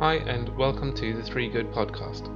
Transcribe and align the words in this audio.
Hi, 0.00 0.14
and 0.14 0.56
welcome 0.56 0.94
to 0.94 1.12
the 1.12 1.24
Three 1.24 1.48
Good 1.48 1.72
Podcast, 1.72 2.28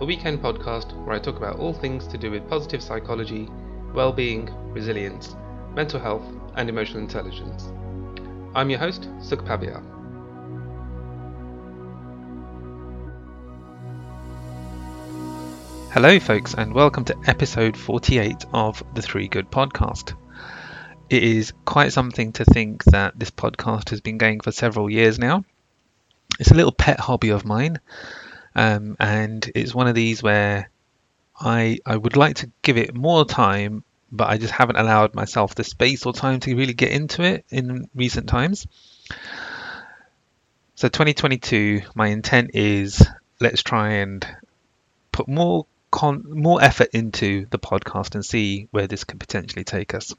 a 0.00 0.04
weekend 0.04 0.42
podcast 0.42 0.92
where 1.04 1.14
I 1.14 1.20
talk 1.20 1.36
about 1.36 1.60
all 1.60 1.72
things 1.72 2.04
to 2.08 2.18
do 2.18 2.32
with 2.32 2.48
positive 2.48 2.82
psychology, 2.82 3.48
well 3.94 4.12
being, 4.12 4.52
resilience, 4.72 5.36
mental 5.72 6.00
health, 6.00 6.24
and 6.56 6.68
emotional 6.68 6.98
intelligence. 6.98 7.70
I'm 8.56 8.70
your 8.70 8.80
host, 8.80 9.02
Sukh 9.20 9.46
Pabial. 9.46 9.80
Hello, 15.92 16.18
folks, 16.18 16.54
and 16.54 16.74
welcome 16.74 17.04
to 17.04 17.16
episode 17.28 17.76
48 17.76 18.46
of 18.52 18.82
the 18.94 19.02
Three 19.02 19.28
Good 19.28 19.48
Podcast. 19.52 20.16
It 21.08 21.22
is 21.22 21.52
quite 21.64 21.92
something 21.92 22.32
to 22.32 22.44
think 22.44 22.82
that 22.86 23.16
this 23.16 23.30
podcast 23.30 23.90
has 23.90 24.00
been 24.00 24.18
going 24.18 24.40
for 24.40 24.50
several 24.50 24.90
years 24.90 25.20
now 25.20 25.44
it's 26.38 26.50
a 26.50 26.54
little 26.54 26.72
pet 26.72 27.00
hobby 27.00 27.30
of 27.30 27.44
mine, 27.44 27.80
um, 28.54 28.96
and 28.98 29.50
it's 29.54 29.74
one 29.74 29.88
of 29.88 29.94
these 29.94 30.22
where 30.22 30.70
I 31.38 31.78
I 31.84 31.96
would 31.96 32.16
like 32.16 32.36
to 32.36 32.50
give 32.62 32.78
it 32.78 32.94
more 32.94 33.24
time, 33.24 33.84
but 34.10 34.28
I 34.28 34.38
just 34.38 34.52
haven't 34.52 34.76
allowed 34.76 35.14
myself 35.14 35.54
the 35.54 35.64
space 35.64 36.06
or 36.06 36.12
time 36.12 36.40
to 36.40 36.54
really 36.54 36.74
get 36.74 36.90
into 36.92 37.22
it 37.22 37.44
in 37.50 37.88
recent 37.94 38.28
times. 38.28 38.66
So 40.74 40.88
2022, 40.88 41.82
my 41.94 42.08
intent 42.08 42.50
is 42.54 43.06
let's 43.40 43.62
try 43.62 43.94
and 43.94 44.26
put 45.12 45.28
more 45.28 45.66
con- 45.90 46.24
more 46.26 46.62
effort 46.62 46.90
into 46.92 47.46
the 47.50 47.58
podcast 47.58 48.14
and 48.14 48.24
see 48.24 48.68
where 48.70 48.86
this 48.86 49.04
could 49.04 49.18
potentially 49.18 49.64
take 49.64 49.94
us. 49.94 50.14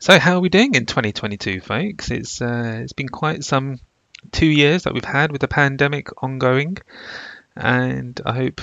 So 0.00 0.16
how 0.16 0.36
are 0.36 0.40
we 0.40 0.48
doing 0.48 0.76
in 0.76 0.86
2022, 0.86 1.60
folks? 1.60 2.12
It's 2.12 2.40
uh, 2.40 2.82
it's 2.84 2.92
been 2.92 3.08
quite 3.08 3.42
some 3.42 3.80
two 4.30 4.46
years 4.46 4.84
that 4.84 4.94
we've 4.94 5.04
had 5.04 5.32
with 5.32 5.40
the 5.40 5.48
pandemic 5.48 6.22
ongoing, 6.22 6.78
and 7.56 8.20
I 8.24 8.32
hope 8.32 8.60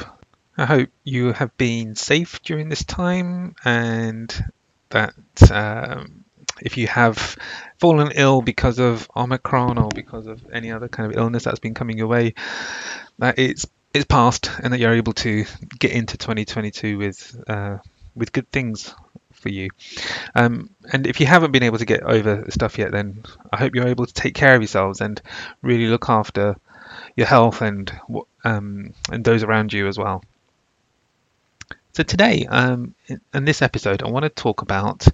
I 0.58 0.64
hope 0.64 0.90
you 1.04 1.34
have 1.34 1.56
been 1.58 1.98
safe 1.98 2.42
during 2.42 2.70
this 2.70 2.86
time, 2.86 3.56
and 3.66 4.34
that 4.92 5.14
um, 5.52 6.24
if 6.62 6.78
you 6.78 6.88
have 6.88 7.38
fallen 7.80 8.14
ill 8.16 8.42
because 8.42 8.80
of 8.80 9.10
Omicron 9.14 9.78
or 9.78 9.90
because 9.94 10.28
of 10.28 10.42
any 10.54 10.72
other 10.72 10.88
kind 10.88 11.12
of 11.12 11.18
illness 11.18 11.44
that's 11.44 11.60
been 11.60 11.74
coming 11.74 11.98
your 11.98 12.08
way, 12.08 12.34
that 13.20 13.38
it's 13.38 13.68
it's 13.94 14.06
past, 14.06 14.50
and 14.64 14.72
that 14.72 14.80
you're 14.80 14.96
able 14.96 15.14
to 15.14 15.44
get 15.80 15.92
into 15.92 16.18
2022 16.18 16.98
with 16.98 17.44
uh, 17.50 17.80
with 18.16 18.32
good 18.32 18.50
things 18.52 18.96
for 19.46 19.50
you. 19.50 19.70
Um, 20.34 20.72
and 20.92 21.06
if 21.06 21.20
you 21.20 21.28
haven't 21.28 21.52
been 21.52 21.62
able 21.62 21.78
to 21.78 21.86
get 21.86 22.02
over 22.02 22.46
stuff 22.50 22.80
yet, 22.80 22.92
then 22.92 23.24
I 23.54 23.58
hope 23.58 23.76
you're 23.76 23.88
able 23.88 24.08
to 24.08 24.14
take 24.14 24.34
care 24.34 24.56
of 24.56 24.62
yourselves 24.62 25.02
and 25.02 25.22
really 25.62 25.86
look 25.86 26.10
after 26.10 26.56
your 27.16 27.28
health 27.28 27.62
and 27.62 27.92
um, 28.44 28.94
and 29.12 29.24
those 29.24 29.44
around 29.44 29.72
you 29.72 29.88
as 29.88 30.00
well. 30.00 30.24
So 31.94 32.02
today, 32.02 32.48
um, 32.50 32.96
in 33.34 33.46
this 33.46 33.62
episode, 33.62 34.02
I 34.02 34.10
want 34.10 34.24
to 34.24 34.30
talk 34.30 34.64
about 34.64 35.08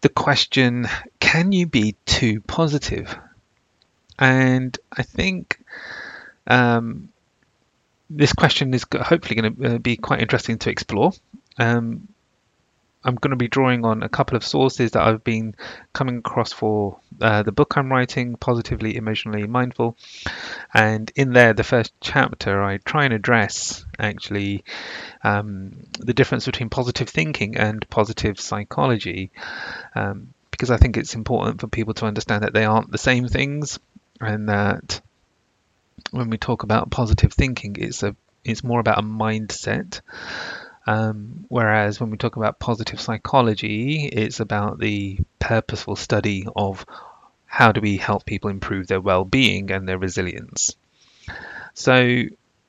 the 0.00 0.08
question: 0.08 0.88
Can 1.20 1.52
you 1.52 1.66
be 1.68 1.94
too 2.04 2.40
positive? 2.40 3.16
And 4.18 4.76
I 4.90 5.04
think 5.04 5.60
um, 6.48 7.10
this 8.10 8.32
question 8.32 8.74
is 8.74 8.84
hopefully 8.92 9.40
going 9.40 9.54
to 9.54 9.74
uh, 9.74 9.78
be 9.78 9.96
quite 9.96 10.20
interesting 10.20 10.58
to 10.58 10.70
explore. 10.70 11.12
Um, 11.58 12.08
I'm 13.08 13.14
going 13.14 13.30
to 13.30 13.36
be 13.36 13.48
drawing 13.48 13.86
on 13.86 14.02
a 14.02 14.08
couple 14.10 14.36
of 14.36 14.44
sources 14.44 14.90
that 14.90 15.02
I've 15.02 15.24
been 15.24 15.54
coming 15.94 16.18
across 16.18 16.52
for 16.52 16.98
uh, 17.22 17.42
the 17.42 17.52
book 17.52 17.78
I'm 17.78 17.90
writing, 17.90 18.36
Positively 18.36 18.96
Emotionally 18.96 19.46
Mindful. 19.46 19.96
And 20.74 21.10
in 21.16 21.32
there, 21.32 21.54
the 21.54 21.64
first 21.64 21.94
chapter, 22.02 22.62
I 22.62 22.76
try 22.76 23.06
and 23.06 23.14
address 23.14 23.86
actually 23.98 24.62
um, 25.24 25.84
the 25.98 26.12
difference 26.12 26.44
between 26.44 26.68
positive 26.68 27.08
thinking 27.08 27.56
and 27.56 27.88
positive 27.88 28.38
psychology. 28.38 29.30
Um, 29.94 30.34
because 30.50 30.70
I 30.70 30.76
think 30.76 30.98
it's 30.98 31.14
important 31.14 31.62
for 31.62 31.66
people 31.66 31.94
to 31.94 32.06
understand 32.06 32.42
that 32.42 32.52
they 32.52 32.66
aren't 32.66 32.92
the 32.92 32.98
same 32.98 33.26
things 33.26 33.78
and 34.20 34.50
that 34.50 35.00
when 36.10 36.28
we 36.28 36.36
talk 36.36 36.62
about 36.62 36.90
positive 36.90 37.32
thinking, 37.32 37.76
it's 37.78 38.02
a 38.02 38.14
it's 38.44 38.62
more 38.62 38.80
about 38.80 38.98
a 38.98 39.02
mindset 39.02 40.02
um, 40.88 41.44
whereas 41.48 42.00
when 42.00 42.10
we 42.10 42.16
talk 42.16 42.36
about 42.36 42.58
positive 42.58 42.98
psychology, 42.98 44.06
it's 44.06 44.40
about 44.40 44.78
the 44.78 45.18
purposeful 45.38 45.96
study 45.96 46.46
of 46.56 46.86
how 47.44 47.72
do 47.72 47.82
we 47.82 47.98
help 47.98 48.24
people 48.24 48.48
improve 48.48 48.86
their 48.86 48.98
well-being 48.98 49.70
and 49.70 49.86
their 49.86 49.98
resilience. 49.98 50.76
So 51.74 52.22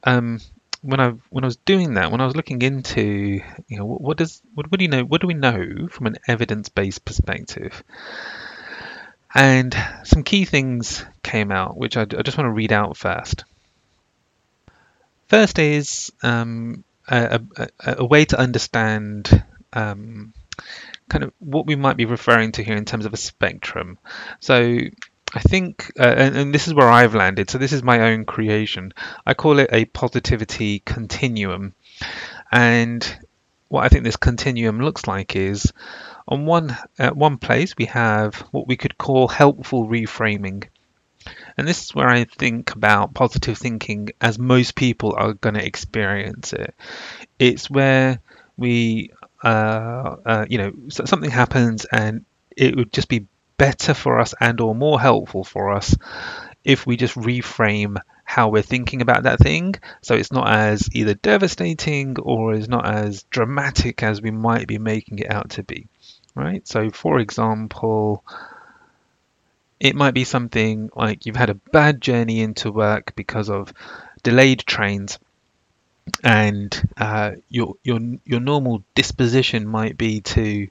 um, 0.03 0.41
when 0.81 0.99
I 0.99 1.13
when 1.29 1.45
I 1.45 1.47
was 1.47 1.55
doing 1.55 1.93
that, 1.93 2.11
when 2.11 2.19
I 2.19 2.25
was 2.25 2.35
looking 2.35 2.61
into 2.61 3.39
you 3.69 3.77
know 3.77 3.85
what, 3.85 4.01
what 4.01 4.17
does 4.17 4.41
what, 4.53 4.69
what 4.69 4.79
do 4.79 4.83
you 4.83 4.91
know 4.91 5.05
what 5.05 5.21
do 5.21 5.27
we 5.27 5.33
know 5.33 5.87
from 5.89 6.07
an 6.07 6.17
evidence-based 6.27 7.05
perspective, 7.05 7.81
and 9.33 9.73
some 10.03 10.23
key 10.23 10.43
things 10.43 11.05
came 11.23 11.53
out 11.53 11.77
which 11.77 11.95
I, 11.95 12.01
I 12.01 12.21
just 12.23 12.37
want 12.37 12.47
to 12.47 12.51
read 12.51 12.73
out 12.73 12.97
first. 12.97 13.45
First 15.29 15.57
is 15.57 16.11
um, 16.21 16.83
a, 17.09 17.69
a, 17.97 18.05
way 18.05 18.25
to 18.25 18.39
understand 18.39 19.43
um, 19.73 20.33
kind 21.09 21.23
of 21.23 21.33
what 21.39 21.65
we 21.65 21.75
might 21.75 21.97
be 21.97 22.05
referring 22.05 22.51
to 22.53 22.63
here 22.63 22.75
in 22.75 22.85
terms 22.85 23.05
of 23.05 23.13
a 23.13 23.17
spectrum. 23.17 23.97
So 24.39 24.79
I 25.33 25.39
think, 25.39 25.91
uh, 25.99 26.03
and, 26.03 26.37
and, 26.37 26.53
this 26.53 26.67
is 26.67 26.73
where 26.73 26.89
I've 26.89 27.15
landed. 27.15 27.49
So 27.49 27.57
this 27.57 27.73
is 27.73 27.83
my 27.83 28.11
own 28.11 28.25
creation. 28.25 28.93
I 29.25 29.33
call 29.33 29.59
it 29.59 29.69
a 29.71 29.85
positivity 29.85 30.79
continuum. 30.79 31.73
And 32.51 33.05
what 33.67 33.83
I 33.83 33.89
think 33.89 34.03
this 34.03 34.17
continuum 34.17 34.79
looks 34.79 35.07
like 35.07 35.35
is, 35.35 35.71
on 36.27 36.45
one 36.45 36.77
at 36.99 37.17
one 37.17 37.37
place 37.37 37.75
we 37.75 37.85
have 37.85 38.35
what 38.51 38.67
we 38.67 38.77
could 38.77 38.97
call 38.97 39.27
helpful 39.27 39.87
reframing. 39.87 40.67
And 41.59 41.67
this 41.67 41.83
is 41.83 41.93
where 41.93 42.07
I 42.07 42.23
think 42.23 42.73
about 42.73 43.13
positive 43.13 43.57
thinking 43.57 44.11
as 44.21 44.39
most 44.39 44.75
people 44.75 45.13
are 45.17 45.33
going 45.33 45.55
to 45.55 45.65
experience 45.65 46.53
it. 46.53 46.73
It's 47.37 47.69
where 47.69 48.21
we, 48.55 49.11
uh, 49.43 50.15
uh, 50.25 50.45
you 50.49 50.57
know, 50.57 50.71
something 50.87 51.29
happens 51.29 51.85
and 51.85 52.23
it 52.55 52.77
would 52.77 52.93
just 52.93 53.09
be 53.09 53.27
better 53.57 53.93
for 53.93 54.19
us 54.19 54.33
and 54.39 54.61
or 54.61 54.73
more 54.73 55.01
helpful 55.01 55.43
for 55.43 55.73
us 55.73 55.95
if 56.63 56.87
we 56.87 56.95
just 56.95 57.15
reframe 57.15 57.97
how 58.23 58.47
we're 58.47 58.61
thinking 58.61 59.01
about 59.01 59.23
that 59.23 59.39
thing 59.39 59.75
so 60.01 60.15
it's 60.15 60.31
not 60.31 60.47
as 60.47 60.87
either 60.93 61.13
devastating 61.13 62.17
or 62.19 62.53
is 62.53 62.69
not 62.69 62.85
as 62.85 63.23
dramatic 63.23 64.01
as 64.01 64.21
we 64.21 64.31
might 64.31 64.67
be 64.67 64.77
making 64.77 65.19
it 65.19 65.29
out 65.29 65.49
to 65.49 65.63
be 65.63 65.87
right 66.35 66.65
so 66.67 66.89
for 66.89 67.19
example 67.19 68.23
it 69.79 69.95
might 69.95 70.13
be 70.13 70.23
something 70.23 70.89
like 70.95 71.25
you've 71.25 71.35
had 71.35 71.49
a 71.49 71.55
bad 71.71 72.01
journey 72.01 72.41
into 72.41 72.71
work 72.71 73.13
because 73.15 73.49
of 73.49 73.73
delayed 74.23 74.59
trains, 74.59 75.19
and 76.23 76.89
uh, 76.97 77.31
your 77.49 77.75
your 77.83 77.99
your 78.25 78.39
normal 78.39 78.83
disposition 78.95 79.67
might 79.67 79.97
be 79.97 80.21
to 80.21 80.67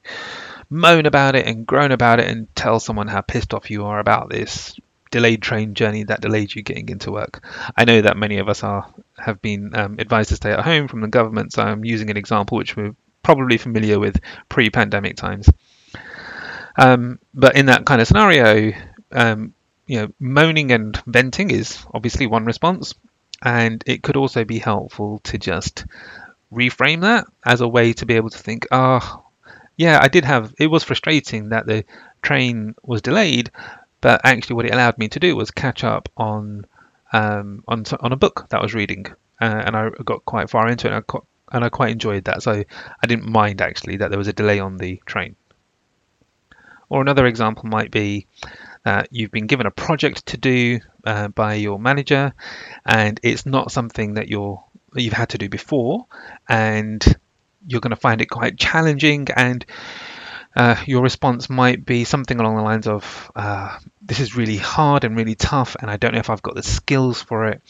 moan 0.69 1.05
about 1.05 1.35
it 1.35 1.47
and 1.47 1.65
groan 1.65 1.91
about 1.91 2.19
it 2.19 2.27
and 2.27 2.53
tell 2.55 2.79
someone 2.79 3.07
how 3.07 3.21
pissed 3.21 3.53
off 3.53 3.71
you 3.71 3.85
are 3.85 3.99
about 3.99 4.29
this 4.29 4.75
delayed 5.11 5.41
train 5.41 5.73
journey 5.73 6.03
that 6.03 6.21
delayed 6.21 6.53
you 6.53 6.61
getting 6.61 6.89
into 6.89 7.11
work. 7.11 7.43
I 7.75 7.85
know 7.85 8.01
that 8.01 8.17
many 8.17 8.37
of 8.37 8.49
us 8.49 8.63
are 8.63 8.93
have 9.17 9.41
been 9.41 9.75
um, 9.75 9.95
advised 9.99 10.29
to 10.29 10.35
stay 10.35 10.51
at 10.51 10.63
home 10.63 10.87
from 10.87 11.01
the 11.01 11.07
government, 11.07 11.53
so 11.53 11.63
I'm 11.63 11.83
using 11.83 12.09
an 12.09 12.17
example 12.17 12.57
which 12.57 12.75
we're 12.75 12.95
probably 13.23 13.57
familiar 13.57 13.99
with 13.99 14.19
pre-pandemic 14.47 15.15
times. 15.17 15.49
Um, 16.77 17.19
but 17.33 17.57
in 17.57 17.65
that 17.65 17.85
kind 17.85 18.01
of 18.01 18.07
scenario, 18.07 18.73
um, 19.11 19.53
you 19.87 19.97
know, 19.97 20.13
moaning 20.19 20.71
and 20.71 21.01
venting 21.05 21.51
is 21.51 21.85
obviously 21.93 22.27
one 22.27 22.45
response, 22.45 22.93
and 23.41 23.83
it 23.85 24.03
could 24.03 24.17
also 24.17 24.43
be 24.45 24.59
helpful 24.59 25.19
to 25.23 25.37
just 25.37 25.85
reframe 26.53 27.01
that 27.01 27.25
as 27.45 27.61
a 27.61 27.67
way 27.67 27.93
to 27.93 28.05
be 28.05 28.15
able 28.15 28.29
to 28.29 28.37
think, 28.37 28.67
oh, 28.71 29.23
yeah, 29.77 29.99
I 30.01 30.07
did 30.09 30.25
have, 30.25 30.53
it 30.59 30.67
was 30.67 30.83
frustrating 30.83 31.49
that 31.49 31.65
the 31.65 31.85
train 32.21 32.75
was 32.83 33.01
delayed, 33.01 33.51
but 34.01 34.21
actually 34.23 34.57
what 34.57 34.65
it 34.65 34.73
allowed 34.73 34.97
me 34.97 35.07
to 35.09 35.19
do 35.19 35.35
was 35.35 35.51
catch 35.51 35.83
up 35.83 36.09
on 36.17 36.65
um, 37.11 37.63
on 37.67 37.83
on 38.01 38.11
a 38.11 38.17
book 38.17 38.45
that 38.49 38.59
I 38.59 38.61
was 38.61 38.73
reading, 38.73 39.07
uh, 39.41 39.63
and 39.65 39.75
I 39.75 39.89
got 40.03 40.25
quite 40.25 40.49
far 40.49 40.67
into 40.67 40.87
it, 40.87 40.91
and 40.91 40.97
I, 40.97 41.01
quite, 41.01 41.23
and 41.51 41.65
I 41.65 41.69
quite 41.69 41.91
enjoyed 41.91 42.25
that. 42.25 42.43
So 42.43 42.51
I 42.51 43.07
didn't 43.07 43.25
mind 43.25 43.61
actually 43.61 43.97
that 43.97 44.09
there 44.09 44.19
was 44.19 44.27
a 44.27 44.33
delay 44.33 44.59
on 44.59 44.77
the 44.77 45.01
train. 45.05 45.35
Or 46.89 47.01
another 47.01 47.25
example 47.25 47.65
might 47.65 47.91
be 47.91 48.27
uh, 48.85 49.03
you've 49.11 49.31
been 49.31 49.47
given 49.47 49.65
a 49.65 49.71
project 49.71 50.27
to 50.27 50.37
do 50.37 50.79
uh, 51.05 51.27
by 51.29 51.55
your 51.55 51.79
manager, 51.79 52.33
and 52.85 53.19
it's 53.23 53.45
not 53.45 53.71
something 53.71 54.15
that 54.15 54.27
you're 54.27 54.63
you've 54.95 55.13
had 55.13 55.29
to 55.29 55.37
do 55.37 55.49
before, 55.49 56.05
and 56.47 57.03
you're 57.67 57.81
going 57.81 57.91
to 57.91 57.95
find 57.95 58.21
it 58.21 58.27
quite 58.27 58.57
challenging 58.57 59.27
and 59.35 59.65
uh, 60.55 60.75
your 60.87 61.03
response 61.03 61.49
might 61.49 61.85
be 61.85 62.03
something 62.03 62.39
along 62.39 62.55
the 62.55 62.61
lines 62.61 62.87
of, 62.87 63.31
uh, 63.35 63.77
"This 64.01 64.19
is 64.19 64.35
really 64.35 64.57
hard 64.57 65.03
and 65.03 65.15
really 65.15 65.35
tough, 65.35 65.75
and 65.79 65.91
I 65.91 65.97
don't 65.97 66.13
know 66.13 66.19
if 66.19 66.29
I've 66.29 66.41
got 66.41 66.55
the 66.55 66.63
skills 66.63 67.21
for 67.21 67.47
it." 67.47 67.61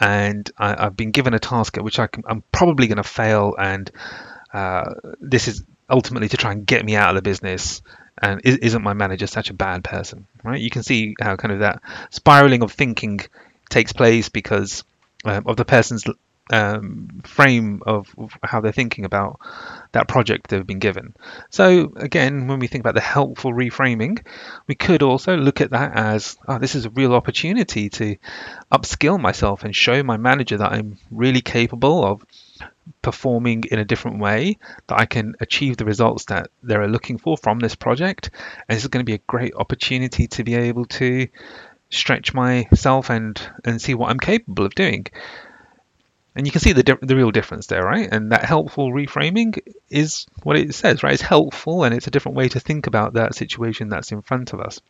And 0.00 0.50
I, 0.58 0.84
have 0.84 0.96
been 0.96 1.10
given 1.10 1.34
a 1.34 1.38
task 1.38 1.76
at 1.76 1.84
which 1.84 1.98
I 1.98 2.08
am 2.28 2.42
probably 2.52 2.86
going 2.86 2.96
to 2.96 3.04
fail, 3.04 3.54
and 3.58 3.90
uh, 4.52 4.94
this 5.20 5.48
is 5.48 5.62
ultimately 5.88 6.28
to 6.28 6.36
try 6.36 6.52
and 6.52 6.66
get 6.66 6.84
me 6.84 6.96
out 6.96 7.10
of 7.10 7.14
the 7.14 7.22
business. 7.22 7.82
And 8.20 8.40
isn't 8.44 8.82
my 8.82 8.94
manager 8.94 9.26
such 9.26 9.50
a 9.50 9.54
bad 9.54 9.84
person? 9.84 10.26
Right? 10.44 10.60
You 10.60 10.70
can 10.70 10.82
see 10.82 11.14
how 11.20 11.36
kind 11.36 11.52
of 11.52 11.60
that 11.60 11.80
spiraling 12.10 12.62
of 12.62 12.72
thinking 12.72 13.20
takes 13.70 13.92
place 13.92 14.28
because 14.28 14.84
um, 15.24 15.44
of 15.46 15.56
the 15.56 15.64
person's 15.64 16.04
um, 16.50 17.20
frame 17.24 17.82
of, 17.86 18.08
how 18.42 18.60
they're 18.60 18.72
thinking 18.72 19.04
about 19.04 19.38
that 19.92 20.08
project 20.08 20.48
they've 20.48 20.66
been 20.66 20.78
given. 20.78 21.14
So 21.50 21.92
again, 21.96 22.46
when 22.46 22.58
we 22.58 22.66
think 22.66 22.82
about 22.82 22.94
the 22.94 23.00
helpful 23.00 23.52
reframing, 23.52 24.24
we 24.66 24.74
could 24.74 25.02
also 25.02 25.36
look 25.36 25.60
at 25.60 25.70
that 25.70 25.92
as, 25.94 26.38
oh, 26.46 26.58
this 26.58 26.74
is 26.74 26.86
a 26.86 26.90
real 26.90 27.14
opportunity 27.14 27.90
to 27.90 28.16
upskill 28.72 29.20
myself 29.20 29.64
and 29.64 29.74
show 29.74 30.02
my 30.02 30.16
manager 30.16 30.58
that 30.58 30.72
I'm 30.72 30.98
really 31.10 31.42
capable 31.42 32.04
of 32.04 32.24
performing 33.02 33.64
in 33.70 33.78
a 33.78 33.84
different 33.84 34.18
way, 34.20 34.58
that 34.86 34.98
I 34.98 35.06
can 35.06 35.34
achieve 35.40 35.76
the 35.76 35.84
results 35.84 36.26
that 36.26 36.50
they're 36.62 36.88
looking 36.88 37.18
for 37.18 37.36
from 37.36 37.58
this 37.58 37.74
project. 37.74 38.30
And 38.68 38.76
this 38.76 38.84
is 38.84 38.88
going 38.88 39.04
to 39.04 39.10
be 39.10 39.14
a 39.14 39.26
great 39.26 39.54
opportunity 39.54 40.26
to 40.28 40.44
be 40.44 40.54
able 40.54 40.86
to 40.86 41.28
stretch 41.90 42.34
myself 42.34 43.10
and 43.10 43.40
and 43.64 43.80
see 43.80 43.94
what 43.94 44.10
I'm 44.10 44.20
capable 44.20 44.66
of 44.66 44.74
doing. 44.74 45.06
And 46.36 46.46
you 46.46 46.52
can 46.52 46.60
see 46.60 46.72
the 46.72 46.98
the 47.02 47.16
real 47.16 47.30
difference 47.30 47.66
there, 47.66 47.82
right? 47.82 48.08
And 48.10 48.32
that 48.32 48.44
helpful 48.44 48.92
reframing 48.92 49.58
is 49.90 50.26
what 50.42 50.56
it 50.56 50.74
says, 50.74 51.02
right? 51.02 51.14
It's 51.14 51.22
helpful 51.22 51.84
and 51.84 51.94
it's 51.94 52.06
a 52.06 52.10
different 52.10 52.36
way 52.36 52.48
to 52.50 52.60
think 52.60 52.86
about 52.86 53.14
that 53.14 53.34
situation 53.34 53.88
that's 53.88 54.12
in 54.12 54.22
front 54.22 54.52
of 54.52 54.60
us. 54.60 54.80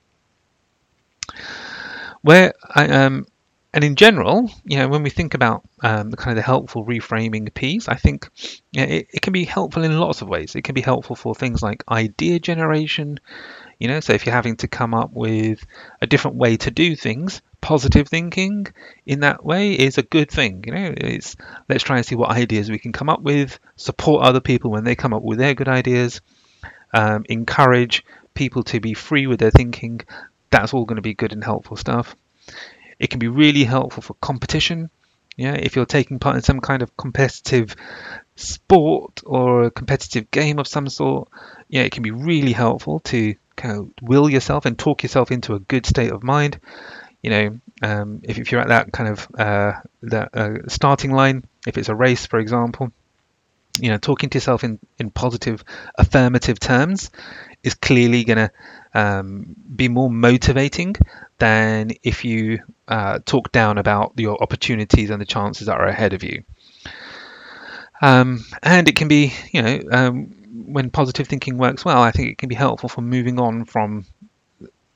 Where 2.23 2.53
I 2.69 2.89
um 2.89 3.27
and 3.73 3.85
in 3.85 3.97
general, 3.97 4.51
you 4.65 4.79
know, 4.79 4.89
when 4.89 5.03
we 5.03 5.11
think 5.11 5.35
about 5.35 5.63
um, 5.83 6.11
the 6.11 6.17
kind 6.17 6.33
of 6.33 6.37
the 6.37 6.47
helpful 6.47 6.85
reframing 6.85 7.53
piece, 7.53 7.89
I 7.89 7.97
think 7.97 8.29
you 8.73 8.81
know, 8.81 8.93
it, 8.93 9.09
it 9.13 9.23
can 9.23 9.33
be 9.33 9.45
helpful 9.45 9.85
in 9.85 9.99
lots 9.99 10.23
of 10.23 10.29
ways. 10.29 10.55
It 10.55 10.63
can 10.63 10.75
be 10.75 10.81
helpful 10.81 11.17
for 11.17 11.35
things 11.35 11.63
like 11.63 11.85
idea 11.91 12.39
generation, 12.39 13.21
you 13.79 13.87
know, 13.87 14.01
so 14.01 14.13
if 14.13 14.27
you're 14.27 14.35
having 14.35 14.57
to 14.57 14.69
come 14.69 14.95
up 14.95 15.13
with 15.13 15.65
a 16.01 16.07
different 16.07 16.37
way 16.37 16.57
to 16.57 16.71
do 16.71 16.97
things, 16.97 17.43
positive 17.61 18.09
thinking 18.09 18.67
in 19.07 19.21
that 19.21 19.45
way 19.45 19.73
is 19.73 19.99
a 19.99 20.03
good 20.03 20.31
thing. 20.31 20.65
You 20.67 20.73
know, 20.73 20.95
it's 20.97 21.37
let's 21.69 21.85
try 21.85 21.99
and 21.99 22.07
see 22.07 22.17
what 22.17 22.31
ideas 22.31 22.71
we 22.71 22.79
can 22.79 22.93
come 22.93 23.09
up 23.09 23.21
with, 23.21 23.59
support 23.77 24.25
other 24.25 24.41
people 24.41 24.71
when 24.71 24.85
they 24.85 24.97
come 24.97 25.15
up 25.15 25.23
with 25.23 25.39
their 25.39 25.55
good 25.55 25.69
ideas, 25.69 26.21
um, 26.93 27.25
encourage 27.29 28.05
people 28.35 28.63
to 28.65 28.81
be 28.81 28.95
free 28.95 29.27
with 29.27 29.39
their 29.41 29.51
thinking. 29.51 30.01
That's 30.51 30.73
all 30.73 30.85
going 30.85 30.97
to 30.97 31.03
be 31.03 31.15
good 31.15 31.33
and 31.33 31.45
helpful 31.45 31.77
stuff. 31.77 32.17
It 32.99 33.11
can 33.11 33.19
be 33.19 33.29
really 33.29 33.65
helpful 33.65 34.03
for 34.03 34.15
competition. 34.15 34.91
Yeah, 35.37 35.55
if 35.55 35.77
you're 35.77 35.87
taking 35.87 36.19
part 36.19 36.37
in 36.37 36.43
some 36.43 36.61
kind 36.61 36.83
of 36.83 36.97
competitive 36.97 37.77
sport 38.35 39.23
or 39.25 39.65
a 39.65 39.71
competitive 39.71 40.31
game 40.31 40.59
of 40.59 40.67
some 40.67 40.89
sort, 40.89 41.29
yeah, 41.69 41.83
it 41.83 41.93
can 41.93 42.03
be 42.03 42.11
really 42.11 42.53
helpful 42.53 43.01
to 43.01 43.35
kind 43.57 43.79
of 43.79 43.91
will 44.03 44.29
yourself 44.29 44.67
and 44.67 44.79
talk 44.79 45.03
yourself 45.03 45.31
into 45.31 45.55
a 45.55 45.61
good 45.61 45.87
state 45.87 46.11
of 46.11 46.23
mind. 46.23 46.59
You 47.23 47.31
know, 47.31 47.61
um, 47.83 48.21
if, 48.25 48.39
if, 48.39 48.51
you're 48.51 48.61
at 48.61 48.69
that 48.69 48.93
kind 48.93 49.11
of 49.11 49.29
uh, 49.39 49.73
that 50.03 50.31
uh, 50.35 50.69
starting 50.69 51.13
line, 51.13 51.45
if 51.67 51.79
it's 51.79 51.89
a 51.89 51.95
race, 51.95 52.27
for 52.27 52.39
example, 52.39 52.93
you 53.81 53.91
know, 53.91 53.99
talking 53.99 54.31
to 54.31 54.37
yourself 54.37 54.65
in, 54.65 54.79
in 54.99 55.11
positive, 55.11 55.63
affirmative 55.97 56.59
terms 56.59 57.11
is 57.63 57.75
clearly 57.75 58.25
going 58.25 58.39
to 58.39 58.51
um, 58.95 59.55
be 59.75 59.89
more 59.89 60.11
motivating 60.11 60.97
than 61.39 61.91
if 62.03 62.25
you 62.25 62.61
uh, 62.89 63.19
talk 63.25 63.53
down 63.53 63.79
about 63.79 64.13
your 64.17 64.43
opportunities 64.43 65.11
and 65.11 65.21
the 65.21 65.27
chances 65.27 65.67
that 65.67 65.77
are 65.77 65.87
ahead 65.87 66.13
of 66.13 66.23
you. 66.23 66.43
Um, 68.01 68.45
and 68.63 68.89
it 68.89 68.97
can 68.97 69.09
be, 69.09 69.33
you 69.53 69.63
know, 69.63 69.81
um, 69.91 70.27
when 70.67 70.91
positive 70.91 71.27
thinking 71.27 71.59
works 71.59 71.85
well, 71.85 72.01
I 72.01 72.11
think 72.11 72.31
it 72.31 72.39
can 72.39 72.49
be 72.49 72.55
helpful 72.55 72.89
for 72.89 73.01
moving 73.01 73.39
on 73.39 73.65
from 73.65 74.07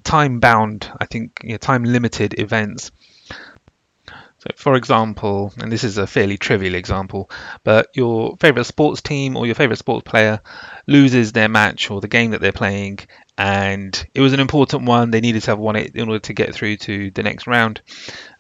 time 0.05 0.41
bound, 0.41 0.91
I 1.01 1.07
think, 1.07 1.41
you 1.43 1.53
know, 1.53 1.59
time 1.59 1.85
limited 1.85 2.39
events. 2.39 2.91
So, 4.43 4.51
for 4.57 4.75
example, 4.75 5.53
and 5.59 5.71
this 5.71 5.85
is 5.85 5.99
a 5.99 6.07
fairly 6.07 6.37
trivial 6.37 6.75
example, 6.75 7.31
but 7.63 7.87
your 7.95 8.37
favorite 8.41 8.65
sports 8.65 9.01
team 9.01 9.37
or 9.37 9.47
your 9.47 9.55
favorite 9.55 9.79
sports 9.79 10.03
player 10.05 10.41
loses 10.89 11.31
their 11.31 11.49
match 11.49 11.93
or 11.93 12.01
the 12.01 12.09
game 12.09 12.33
that 12.33 12.41
they're 12.41 12.51
playing, 12.51 12.99
and 13.39 14.05
it 14.15 14.21
was 14.21 14.33
an 14.33 14.41
important 14.41 14.83
one. 14.83 15.13
They 15.13 15.21
needed 15.21 15.43
to 15.43 15.53
have 15.53 15.61
won 15.61 15.77
it 15.77 15.95
in 15.95 16.09
order 16.09 16.19
to 16.19 16.33
get 16.33 16.57
through 16.57 16.79
to 16.79 17.13
the 17.13 17.23
next 17.23 17.47
round. 17.47 17.83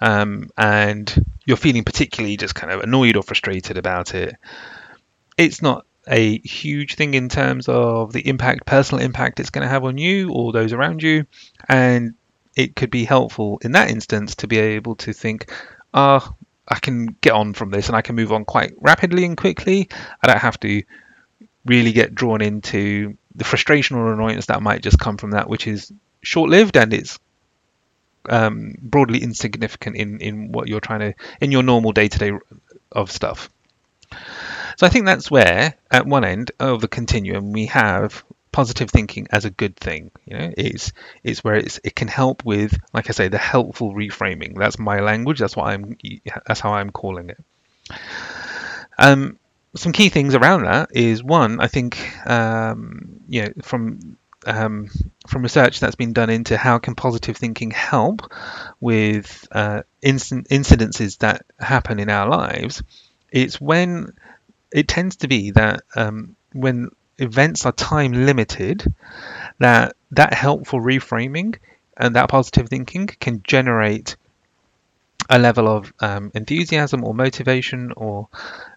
Um, 0.00 0.50
and 0.58 1.24
you're 1.44 1.56
feeling 1.56 1.84
particularly 1.84 2.36
just 2.36 2.56
kind 2.56 2.72
of 2.72 2.80
annoyed 2.80 3.14
or 3.14 3.22
frustrated 3.22 3.78
about 3.78 4.12
it. 4.16 4.34
It's 5.38 5.62
not 5.62 5.86
a 6.08 6.40
huge 6.40 6.96
thing 6.96 7.14
in 7.14 7.28
terms 7.28 7.68
of 7.68 8.12
the 8.12 8.26
impact, 8.26 8.66
personal 8.66 9.04
impact 9.04 9.38
it's 9.38 9.50
going 9.50 9.62
to 9.62 9.70
have 9.70 9.84
on 9.84 9.98
you 9.98 10.32
or 10.32 10.50
those 10.50 10.72
around 10.72 11.00
you. 11.00 11.26
And 11.68 12.14
it 12.56 12.74
could 12.74 12.90
be 12.90 13.04
helpful 13.04 13.60
in 13.62 13.70
that 13.72 13.88
instance 13.88 14.34
to 14.36 14.48
be 14.48 14.58
able 14.58 14.96
to 14.96 15.12
think, 15.12 15.52
ah, 15.94 16.28
uh, 16.28 16.32
I 16.68 16.78
can 16.78 17.06
get 17.20 17.32
on 17.32 17.52
from 17.54 17.70
this 17.70 17.88
and 17.88 17.96
I 17.96 18.02
can 18.02 18.16
move 18.16 18.32
on 18.32 18.44
quite 18.44 18.72
rapidly 18.80 19.24
and 19.24 19.36
quickly. 19.36 19.88
I 20.22 20.26
don't 20.26 20.38
have 20.38 20.58
to 20.60 20.82
really 21.66 21.92
get 21.92 22.14
drawn 22.14 22.40
into 22.40 23.16
the 23.34 23.44
frustration 23.44 23.96
or 23.96 24.12
annoyance 24.12 24.46
that 24.46 24.62
might 24.62 24.82
just 24.82 24.98
come 24.98 25.16
from 25.16 25.32
that, 25.32 25.48
which 25.48 25.66
is 25.66 25.92
short 26.22 26.50
lived 26.50 26.76
and 26.76 26.92
it's 26.92 27.18
um, 28.28 28.76
broadly 28.80 29.22
insignificant 29.22 29.96
in, 29.96 30.20
in 30.20 30.52
what 30.52 30.68
you're 30.68 30.80
trying 30.80 31.00
to, 31.00 31.14
in 31.40 31.50
your 31.50 31.62
normal 31.62 31.92
day 31.92 32.08
to 32.08 32.18
day 32.18 32.32
of 32.92 33.10
stuff. 33.10 33.50
So 34.76 34.86
I 34.86 34.88
think 34.88 35.06
that's 35.06 35.30
where, 35.30 35.74
at 35.90 36.06
one 36.06 36.24
end 36.24 36.52
of 36.58 36.80
the 36.80 36.88
continuum, 36.88 37.52
we 37.52 37.66
have 37.66 38.24
positive 38.52 38.90
thinking 38.90 39.26
as 39.30 39.44
a 39.44 39.50
good 39.50 39.76
thing. 39.76 40.10
You 40.26 40.38
know, 40.38 40.52
it's 40.56 40.92
it's 41.24 41.42
where 41.42 41.56
it's 41.56 41.80
it 41.82 41.96
can 41.96 42.08
help 42.08 42.44
with, 42.44 42.78
like 42.92 43.08
I 43.08 43.12
say, 43.12 43.28
the 43.28 43.38
helpful 43.38 43.94
reframing. 43.94 44.56
That's 44.56 44.78
my 44.78 45.00
language. 45.00 45.40
That's 45.40 45.56
what 45.56 45.68
I'm. 45.68 45.96
That's 46.46 46.60
how 46.60 46.74
I'm 46.74 46.90
calling 46.90 47.30
it. 47.30 47.38
Um, 48.98 49.38
some 49.74 49.92
key 49.92 50.08
things 50.10 50.34
around 50.34 50.64
that 50.64 50.90
is 50.92 51.22
one, 51.22 51.60
I 51.60 51.66
think, 51.66 51.98
um, 52.28 53.20
you 53.28 53.42
know, 53.42 53.52
from 53.62 54.18
um, 54.44 54.90
from 55.28 55.42
research 55.42 55.80
that's 55.80 55.94
been 55.94 56.12
done 56.12 56.28
into 56.28 56.56
how 56.56 56.78
can 56.78 56.94
positive 56.94 57.36
thinking 57.36 57.70
help 57.70 58.32
with 58.80 59.46
uh, 59.52 59.82
inc- 60.02 60.48
incidences 60.48 61.18
that 61.18 61.46
happen 61.60 62.00
in 62.00 62.10
our 62.10 62.28
lives. 62.28 62.82
It's 63.30 63.60
when 63.60 64.12
it 64.72 64.88
tends 64.88 65.16
to 65.16 65.28
be 65.28 65.52
that 65.52 65.82
um, 65.94 66.36
when 66.52 66.90
events 67.18 67.66
are 67.66 67.72
time 67.72 68.12
limited, 68.12 68.92
that 69.58 69.96
that 70.10 70.34
helpful 70.34 70.80
reframing 70.80 71.56
and 71.96 72.16
that 72.16 72.28
positive 72.28 72.68
thinking 72.68 73.06
can 73.06 73.42
generate 73.44 74.16
a 75.30 75.38
level 75.38 75.68
of 75.68 75.92
um, 76.00 76.30
enthusiasm 76.34 77.04
or 77.04 77.14
motivation 77.14 77.92
or 77.96 78.28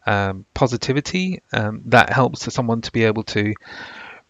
um, 0.06 0.46
positivity 0.54 1.42
um, 1.54 1.82
that 1.86 2.12
helps 2.12 2.51
someone 2.54 2.82
to 2.82 2.92
be 2.92 3.04
able 3.04 3.24
to 3.24 3.54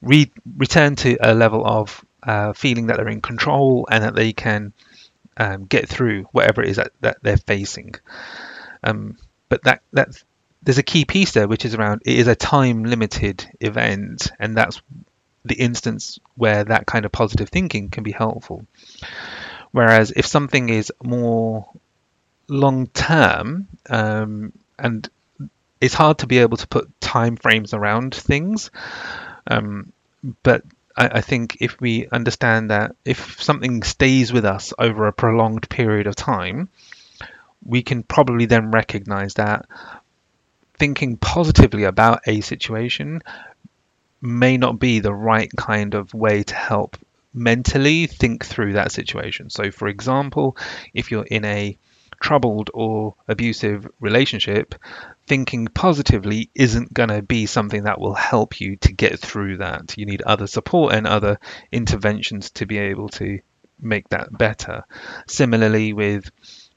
re- 0.02 0.32
return 0.58 0.96
to 0.96 1.18
a 1.22 1.34
level 1.34 1.66
of 1.66 2.04
uh, 2.24 2.54
feeling 2.54 2.88
that 2.88 2.98
they're 2.98 3.10
in 3.10 3.22
control 3.22 3.88
and 3.92 4.04
that 4.04 4.16
they 4.16 4.34
can 4.34 4.74
um, 5.38 5.66
get 5.66 5.88
through 5.88 6.24
whatever 6.32 6.64
it 6.64 6.70
is 6.70 6.78
that, 6.78 6.92
that 7.02 7.18
they're 7.22 7.38
facing. 7.38 7.94
Um, 8.84 9.18
but 9.50 9.64
that 9.64 9.82
that 9.94 10.24
there's 10.66 10.80
a 10.80 10.84
key 10.84 11.06
piece 11.06 11.32
there, 11.32 11.48
which 11.48 11.64
is 11.64 11.76
around 11.76 12.02
it 12.06 12.18
is 12.18 12.28
a 12.28 12.36
time 12.36 12.84
limited 12.84 13.48
event, 13.62 14.32
and 14.40 14.58
that's 14.58 14.82
the 15.46 15.56
instance 15.56 16.20
where 16.36 16.64
that 16.64 16.88
kind 16.88 17.06
of 17.06 17.12
positive 17.12 17.50
thinking 17.50 17.90
can 17.90 18.04
be 18.04 18.12
helpful. 18.12 18.66
Whereas 19.72 20.12
if 20.12 20.26
something 20.26 20.70
is 20.70 20.92
more 21.04 21.70
long 22.48 22.88
term, 22.88 23.68
um, 23.90 24.54
and 24.80 25.08
it's 25.80 25.94
hard 25.94 26.20
to 26.20 26.28
be 26.28 26.40
able 26.40 26.58
to 26.58 26.68
put 26.68 27.00
time 27.00 27.36
frames 27.36 27.74
around 27.74 28.16
things, 28.16 28.72
um, 29.48 29.92
but 30.42 30.64
I, 30.98 31.08
I 31.20 31.22
think 31.22 31.58
if 31.60 31.80
we 31.80 32.08
understand 32.08 32.72
that 32.72 32.96
if 33.06 33.42
something 33.42 33.84
stays 33.84 34.34
with 34.34 34.46
us 34.46 34.74
over 34.80 35.06
a 35.06 35.14
prolonged 35.14 35.70
period 35.70 36.08
of 36.08 36.16
time, 36.16 36.70
we 37.64 37.84
can 37.84 38.02
probably 38.02 38.46
then 38.46 38.72
recognize 38.72 39.36
that 39.36 39.68
thinking 40.78 41.18
positively 41.18 41.84
about 41.84 42.22
a 42.28 42.42
situation 42.42 43.22
may 44.22 44.58
not 44.58 44.80
be 44.80 45.00
the 45.00 45.14
right 45.14 45.52
kind 45.56 45.94
of 45.94 46.14
way 46.14 46.44
to 46.44 46.56
help 46.56 46.98
mentally 47.34 48.08
think 48.08 48.46
through 48.46 48.74
that 48.74 48.92
situation. 48.92 49.50
So, 49.50 49.72
for 49.72 49.88
example, 49.88 50.58
if 50.94 51.12
you're 51.12 51.24
in 51.24 51.46
a 51.46 51.78
troubled 52.20 52.72
or 52.74 53.16
abusive 53.28 53.88
relationship, 54.00 54.76
thinking 55.28 55.68
positively 55.68 56.50
isn't 56.56 56.94
going 56.94 57.10
to 57.10 57.22
be 57.22 57.46
something 57.46 57.84
that 57.84 58.00
will 58.00 58.14
help 58.14 58.62
you 58.62 58.78
to 58.78 58.94
get 58.94 59.20
through 59.20 59.58
that. 59.58 59.98
You 59.98 60.06
need 60.06 60.22
other 60.22 60.48
support 60.48 60.94
and 60.94 61.06
other 61.06 61.40
interventions 61.72 62.52
to 62.52 62.66
be 62.66 62.78
able 62.78 63.10
to 63.10 63.40
make 63.80 64.10
that 64.10 64.36
better. 64.36 64.86
Similarly, 65.28 65.94
with 65.94 66.32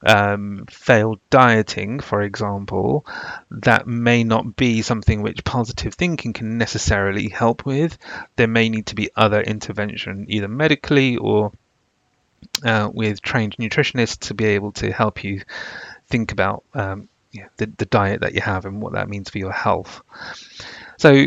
um, 0.07 0.65
failed 0.71 1.21
dieting, 1.31 2.01
for 2.01 2.23
example, 2.23 3.05
that 3.51 3.87
may 3.87 4.25
not 4.25 4.57
be 4.57 4.83
something 4.83 5.23
which 5.23 5.45
positive 5.45 5.95
thinking 5.95 6.33
can 6.33 6.59
necessarily 6.59 7.29
help 7.29 7.67
with. 7.67 7.99
There 8.37 8.49
may 8.49 8.69
need 8.69 8.87
to 8.87 8.95
be 8.95 9.11
other 9.17 9.41
intervention, 9.41 10.27
either 10.29 10.49
medically 10.49 11.17
or 11.17 11.53
uh, 12.65 12.91
with 12.93 13.21
trained 13.23 13.57
nutritionists 13.57 14.29
to 14.29 14.35
be 14.35 14.45
able 14.47 14.73
to 14.73 14.93
help 14.93 15.25
you 15.25 15.43
think 16.09 16.33
about 16.33 16.65
um, 16.75 17.09
know, 17.43 17.49
the, 17.57 17.67
the 17.67 17.87
diet 17.87 18.21
that 18.21 18.35
you 18.35 18.41
have 18.41 18.65
and 18.65 18.81
what 18.81 18.93
that 18.93 19.09
means 19.09 19.31
for 19.31 19.39
your 19.39 19.53
health. 19.53 20.03
So 20.99 21.27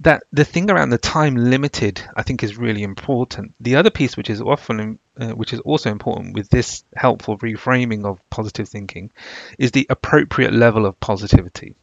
that 0.00 0.22
the 0.32 0.44
thing 0.44 0.70
around 0.70 0.90
the 0.90 0.98
time 0.98 1.36
limited, 1.36 2.02
I 2.16 2.22
think, 2.22 2.42
is 2.42 2.56
really 2.56 2.82
important. 2.82 3.54
The 3.60 3.76
other 3.76 3.90
piece, 3.90 4.16
which 4.16 4.30
is 4.30 4.40
often, 4.40 4.98
uh, 5.18 5.30
which 5.30 5.52
is 5.52 5.60
also 5.60 5.90
important 5.90 6.34
with 6.34 6.48
this 6.48 6.84
helpful 6.96 7.38
reframing 7.38 8.04
of 8.04 8.18
positive 8.30 8.68
thinking, 8.68 9.10
is 9.58 9.72
the 9.72 9.86
appropriate 9.90 10.54
level 10.54 10.86
of 10.86 10.98
positivity. 11.00 11.76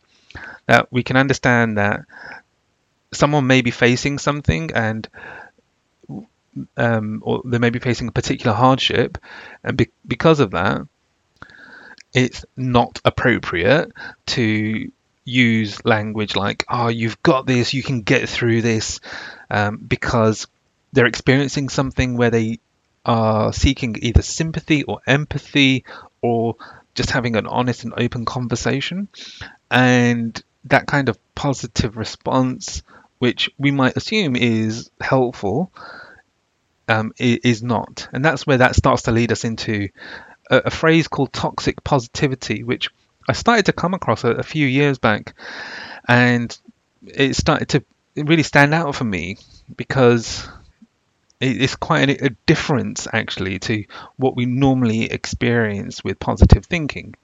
That 0.65 0.91
we 0.91 1.03
can 1.03 1.15
understand 1.15 1.77
that 1.77 2.01
someone 3.13 3.47
may 3.47 3.61
be 3.61 3.71
facing 3.71 4.17
something 4.17 4.71
and 4.73 5.07
um, 6.75 7.21
or 7.23 7.43
they 7.45 7.59
may 7.59 7.69
be 7.69 7.79
facing 7.79 8.07
a 8.07 8.11
particular 8.11 8.55
hardship, 8.55 9.19
and 9.63 9.77
be- 9.77 9.91
because 10.07 10.39
of 10.39 10.51
that, 10.51 10.87
it's 12.13 12.45
not 12.55 12.99
appropriate 13.05 13.91
to 14.25 14.91
use 15.27 15.83
language 15.85 16.35
like, 16.35 16.65
"Oh, 16.69 16.87
you've 16.87 17.21
got 17.21 17.45
this, 17.45 17.73
you 17.73 17.83
can 17.83 18.01
get 18.01 18.29
through 18.29 18.61
this," 18.61 18.99
um, 19.49 19.77
because 19.77 20.47
they're 20.93 21.05
experiencing 21.05 21.69
something 21.69 22.17
where 22.17 22.29
they 22.29 22.59
are 23.05 23.53
seeking 23.53 23.97
either 24.01 24.21
sympathy 24.21 24.83
or 24.83 24.99
empathy 25.05 25.85
or 26.21 26.55
just 26.95 27.11
having 27.11 27.35
an 27.35 27.47
honest 27.47 27.83
and 27.83 27.93
open 27.95 28.25
conversation, 28.25 29.07
and 29.69 30.41
that 30.65 30.87
kind 30.87 31.09
of 31.09 31.17
positive 31.35 31.97
response, 31.97 32.81
which 33.19 33.49
we 33.57 33.71
might 33.71 33.97
assume 33.97 34.35
is 34.35 34.89
helpful, 34.99 35.71
um, 36.87 37.13
is 37.19 37.61
not. 37.61 38.07
And 38.13 38.23
that's 38.23 38.47
where 38.47 38.59
that 38.59 38.75
starts 38.75 39.03
to 39.03 39.11
lead 39.11 39.31
us 39.31 39.43
into 39.43 39.89
a, 40.49 40.57
a, 40.65 40.71
phrase 40.71 41.07
called 41.07 41.33
toxic 41.33 41.83
positivity, 41.83 42.63
which 42.63 42.89
I 43.27 43.33
started 43.33 43.65
to 43.65 43.73
come 43.73 43.93
across 43.93 44.23
a, 44.23 44.31
a 44.31 44.43
few 44.43 44.65
years 44.65 44.97
back. 44.97 45.33
And 46.07 46.57
it 47.05 47.35
started 47.35 47.69
to 47.69 47.83
really 48.15 48.43
stand 48.43 48.73
out 48.73 48.95
for 48.95 49.03
me 49.03 49.37
because 49.75 50.47
it's 51.39 51.75
quite 51.75 52.09
a, 52.09 52.25
a 52.25 52.29
difference 52.45 53.07
actually 53.11 53.59
to 53.59 53.85
what 54.15 54.35
we 54.35 54.45
normally 54.45 55.03
experience 55.03 56.03
with 56.03 56.19
positive 56.19 56.65
thinking. 56.65 57.15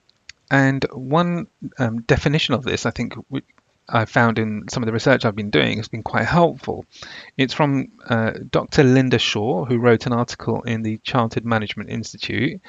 And 0.52 0.86
one 0.92 1.48
um, 1.80 2.02
definition 2.02 2.54
of 2.54 2.64
this, 2.64 2.86
I 2.86 2.92
think, 2.92 3.16
I 3.90 4.06
found 4.06 4.38
in 4.38 4.68
some 4.70 4.84
of 4.84 4.88
the 4.88 4.94
research 4.94 5.26
I've 5.26 5.36
been 5.36 5.50
doing 5.50 5.78
has 5.78 5.88
been 5.88 6.04
quite 6.04 6.26
helpful. 6.26 6.86
It's 7.38 7.54
from 7.54 7.92
uh, 8.08 8.34
Dr. 8.52 8.84
Linda 8.84 9.18
Shaw, 9.18 9.66
who 9.66 9.80
wrote 9.80 10.06
an 10.06 10.14
article 10.14 10.62
in 10.62 10.84
the 10.84 11.00
Chartered 11.00 11.46
Management 11.46 11.90
Institute, 11.90 12.62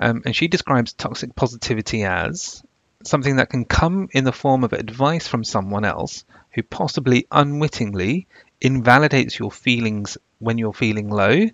um, 0.00 0.22
and 0.24 0.34
she 0.34 0.48
describes 0.48 0.92
toxic 0.92 1.34
positivity 1.36 2.04
as 2.04 2.62
something 3.04 3.36
that 3.36 3.50
can 3.50 3.64
come 3.64 4.08
in 4.12 4.24
the 4.24 4.32
form 4.32 4.64
of 4.64 4.72
advice 4.72 5.28
from 5.28 5.44
someone 5.44 5.84
else 5.84 6.24
who 6.52 6.62
possibly 6.62 7.26
unwittingly 7.30 8.26
invalidates 8.60 9.38
your 9.38 9.50
feelings 9.50 10.18
when 10.38 10.58
you're 10.58 10.72
feeling 10.72 11.08
low, 11.10 11.46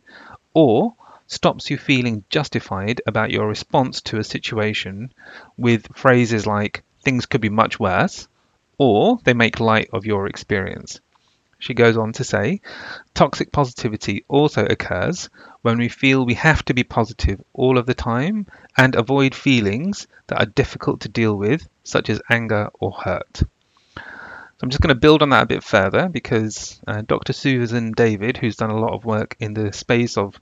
or 0.55 0.95
stops 1.27 1.71
you 1.71 1.77
feeling 1.77 2.25
justified 2.31 3.03
about 3.07 3.31
your 3.31 3.47
response 3.47 4.01
to 4.01 4.19
a 4.19 4.25
situation 4.25 5.13
with 5.57 5.87
phrases 5.95 6.47
like, 6.47 6.83
things 7.03 7.27
could 7.27 7.41
be 7.41 7.49
much 7.49 7.79
worse 7.79 8.29
or 8.79 9.19
they 9.25 9.35
make 9.35 9.61
light 9.61 9.89
of 9.93 10.07
your 10.07 10.27
experience. 10.27 11.01
She 11.59 11.75
goes 11.75 11.97
on 11.97 12.13
to 12.15 12.25
say, 12.25 12.61
toxic 13.15 13.51
positivity 13.51 14.25
also 14.29 14.67
occurs 14.67 15.31
when 15.67 15.79
we 15.79 15.89
feel 15.89 16.25
we 16.25 16.35
have 16.35 16.65
to 16.65 16.75
be 16.75 16.85
positive 16.85 17.41
all 17.53 17.77
of 17.77 17.87
the 17.87 17.95
time 17.95 18.47
and 18.77 18.95
avoid 18.95 19.35
feelings 19.35 20.07
that 20.29 20.41
are 20.41 20.47
difficult 20.47 21.01
to 21.01 21.09
deal 21.09 21.37
with, 21.37 21.69
such 21.85 22.09
as 22.09 22.23
anger 22.31 22.71
or 22.81 22.93
hurt. 22.93 23.37
So 23.37 24.63
I'm 24.63 24.71
just 24.71 24.81
going 24.81 24.95
to 24.95 25.01
build 25.01 25.23
on 25.23 25.31
that 25.31 25.43
a 25.43 25.47
bit 25.47 25.63
further 25.63 26.09
because 26.09 26.81
uh, 26.87 27.03
Dr. 27.03 27.33
Susan 27.35 27.93
David, 27.93 28.39
who's 28.39 28.57
done 28.57 28.71
a 28.71 28.79
lot 28.79 28.95
of 28.95 29.05
work 29.05 29.37
in 29.39 29.53
the 29.53 29.73
space 29.73 30.17
of 30.17 30.41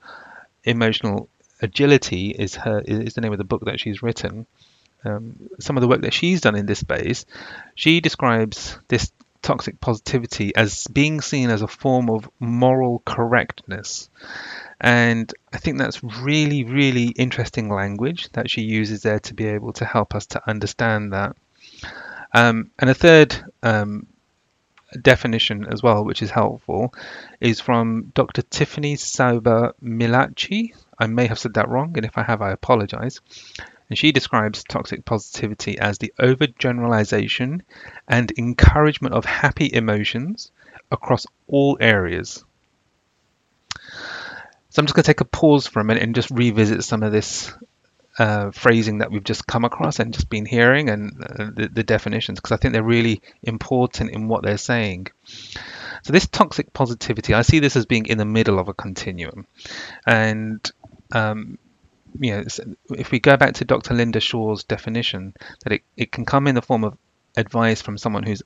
emotional 0.62 1.28
agility, 1.60 2.28
is 2.28 2.54
her 2.54 2.80
is 2.80 3.14
the 3.14 3.20
name 3.20 3.32
of 3.32 3.38
the 3.38 3.44
book 3.44 3.64
that 3.64 3.80
she's 3.80 4.02
written 4.02 4.46
um, 5.04 5.50
some 5.60 5.76
of 5.76 5.80
the 5.80 5.88
work 5.88 6.02
that 6.02 6.14
she's 6.14 6.40
done 6.40 6.56
in 6.56 6.66
this 6.66 6.78
space, 6.78 7.26
she 7.74 8.00
describes 8.00 8.78
this 8.88 9.12
toxic 9.42 9.78
positivity 9.80 10.56
as 10.56 10.86
being 10.86 11.20
seen 11.20 11.50
as 11.50 11.62
a 11.62 11.68
form 11.68 12.08
of 12.08 12.28
moral 12.40 13.02
correctness. 13.04 14.08
And 14.84 15.32
I 15.50 15.56
think 15.56 15.78
that's 15.78 16.04
really, 16.04 16.62
really 16.64 17.06
interesting 17.06 17.70
language 17.70 18.28
that 18.32 18.50
she 18.50 18.60
uses 18.60 19.00
there 19.00 19.18
to 19.20 19.32
be 19.32 19.46
able 19.46 19.72
to 19.74 19.86
help 19.86 20.14
us 20.14 20.26
to 20.26 20.46
understand 20.46 21.14
that. 21.14 21.34
Um, 22.34 22.70
and 22.78 22.90
a 22.90 22.94
third 22.94 23.34
um, 23.62 24.06
definition 25.00 25.64
as 25.72 25.82
well, 25.82 26.04
which 26.04 26.20
is 26.20 26.30
helpful, 26.30 26.92
is 27.40 27.60
from 27.60 28.12
Dr. 28.14 28.42
Tiffany 28.42 28.96
Sauber 28.96 29.74
Millacci. 29.82 30.74
I 30.98 31.06
may 31.06 31.28
have 31.28 31.38
said 31.38 31.54
that 31.54 31.70
wrong, 31.70 31.96
and 31.96 32.04
if 32.04 32.18
I 32.18 32.22
have, 32.22 32.42
I 32.42 32.50
apologize 32.50 33.22
and 33.88 33.98
she 33.98 34.12
describes 34.12 34.64
toxic 34.64 35.04
positivity 35.04 35.78
as 35.78 35.98
the 35.98 36.12
overgeneralization 36.18 37.60
and 38.08 38.32
encouragement 38.36 39.14
of 39.14 39.24
happy 39.24 39.70
emotions 39.72 40.52
across 40.90 41.26
all 41.46 41.78
areas. 41.80 42.44
So 44.74 44.80
I'm 44.80 44.86
just 44.86 44.96
going 44.96 45.04
to 45.04 45.06
take 45.06 45.20
a 45.20 45.24
pause 45.24 45.68
for 45.68 45.78
a 45.78 45.84
minute 45.84 46.02
and 46.02 46.16
just 46.16 46.32
revisit 46.32 46.82
some 46.82 47.04
of 47.04 47.12
this 47.12 47.52
uh, 48.18 48.50
phrasing 48.50 48.98
that 48.98 49.12
we've 49.12 49.22
just 49.22 49.46
come 49.46 49.64
across 49.64 50.00
and 50.00 50.12
just 50.12 50.28
been 50.28 50.44
hearing 50.44 50.88
and 50.88 51.12
uh, 51.22 51.50
the, 51.54 51.70
the 51.72 51.84
definitions 51.84 52.40
because 52.40 52.50
I 52.50 52.56
think 52.56 52.74
they're 52.74 52.82
really 52.82 53.22
important 53.44 54.10
in 54.10 54.26
what 54.26 54.42
they're 54.42 54.58
saying. 54.58 55.06
So 56.02 56.12
this 56.12 56.26
toxic 56.26 56.72
positivity, 56.72 57.34
I 57.34 57.42
see 57.42 57.60
this 57.60 57.76
as 57.76 57.86
being 57.86 58.06
in 58.06 58.18
the 58.18 58.24
middle 58.24 58.58
of 58.58 58.66
a 58.66 58.74
continuum, 58.74 59.46
and 60.08 60.68
um, 61.12 61.56
you 62.18 62.32
know, 62.32 62.44
if 62.98 63.12
we 63.12 63.20
go 63.20 63.36
back 63.36 63.54
to 63.54 63.64
Dr. 63.64 63.94
Linda 63.94 64.18
Shaw's 64.18 64.64
definition, 64.64 65.34
that 65.62 65.74
it, 65.74 65.82
it 65.96 66.10
can 66.10 66.24
come 66.24 66.48
in 66.48 66.56
the 66.56 66.62
form 66.62 66.82
of 66.82 66.98
advice 67.36 67.80
from 67.80 67.96
someone 67.96 68.24
who's 68.24 68.42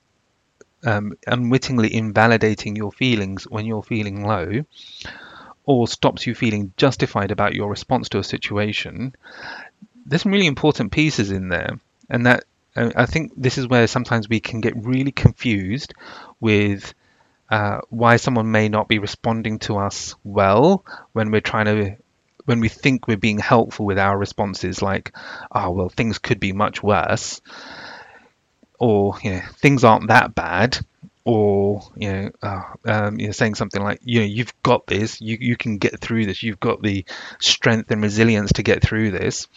um, 0.83 1.13
unwittingly 1.25 1.91
invalidating 1.91 2.75
your 2.75 2.91
feelings 2.91 3.45
when 3.45 3.65
you're 3.65 3.81
feeling 3.81 4.23
low, 4.23 4.63
or 5.69 5.87
stops 5.87 6.25
you 6.25 6.33
feeling 6.33 6.73
justified 6.77 7.29
about 7.29 7.53
your 7.53 7.69
response 7.69 8.09
to 8.09 8.17
a 8.17 8.23
situation. 8.23 9.13
There's 10.03 10.23
some 10.23 10.31
really 10.31 10.47
important 10.47 10.91
pieces 10.91 11.29
in 11.29 11.49
there, 11.49 11.79
and 12.09 12.25
that 12.25 12.45
uh, 12.75 12.89
I 12.95 13.05
think 13.05 13.33
this 13.37 13.59
is 13.59 13.67
where 13.67 13.85
sometimes 13.85 14.27
we 14.27 14.39
can 14.39 14.61
get 14.61 14.75
really 14.83 15.11
confused 15.11 15.93
with 16.39 16.91
uh, 17.51 17.81
why 17.89 18.15
someone 18.15 18.49
may 18.49 18.67
not 18.67 18.87
be 18.87 18.97
responding 18.97 19.59
to 19.59 19.77
us 19.77 20.15
well 20.23 20.83
when 21.13 21.29
we're 21.29 21.39
trying 21.39 21.65
to 21.65 21.97
when 22.45 22.61
we 22.61 22.69
think 22.69 23.07
we're 23.07 23.17
being 23.17 23.37
helpful 23.37 23.85
with 23.85 23.99
our 23.99 24.17
responses, 24.17 24.81
like, 24.81 25.13
oh, 25.51 25.69
well, 25.69 25.89
things 25.89 26.17
could 26.17 26.39
be 26.39 26.51
much 26.51 26.81
worse, 26.81 27.41
or, 28.79 29.19
you 29.21 29.33
know, 29.33 29.41
things 29.57 29.83
aren't 29.83 30.07
that 30.07 30.33
bad, 30.33 30.79
or, 31.29 31.83
you 31.95 32.11
know, 32.11 32.31
uh, 32.41 32.61
um, 32.85 33.19
you 33.19 33.27
know, 33.27 33.31
saying 33.31 33.53
something 33.53 33.83
like, 33.83 33.99
you 34.03 34.21
know, 34.21 34.25
you've 34.25 34.51
got 34.63 34.87
this, 34.87 35.21
you, 35.21 35.37
you 35.39 35.55
can 35.55 35.77
get 35.77 35.99
through 35.99 36.25
this, 36.25 36.41
you've 36.41 36.59
got 36.59 36.81
the 36.81 37.05
strength 37.37 37.91
and 37.91 38.01
resilience 38.01 38.53
to 38.53 38.63
get 38.63 38.81
through 38.81 39.11
this. 39.11 39.47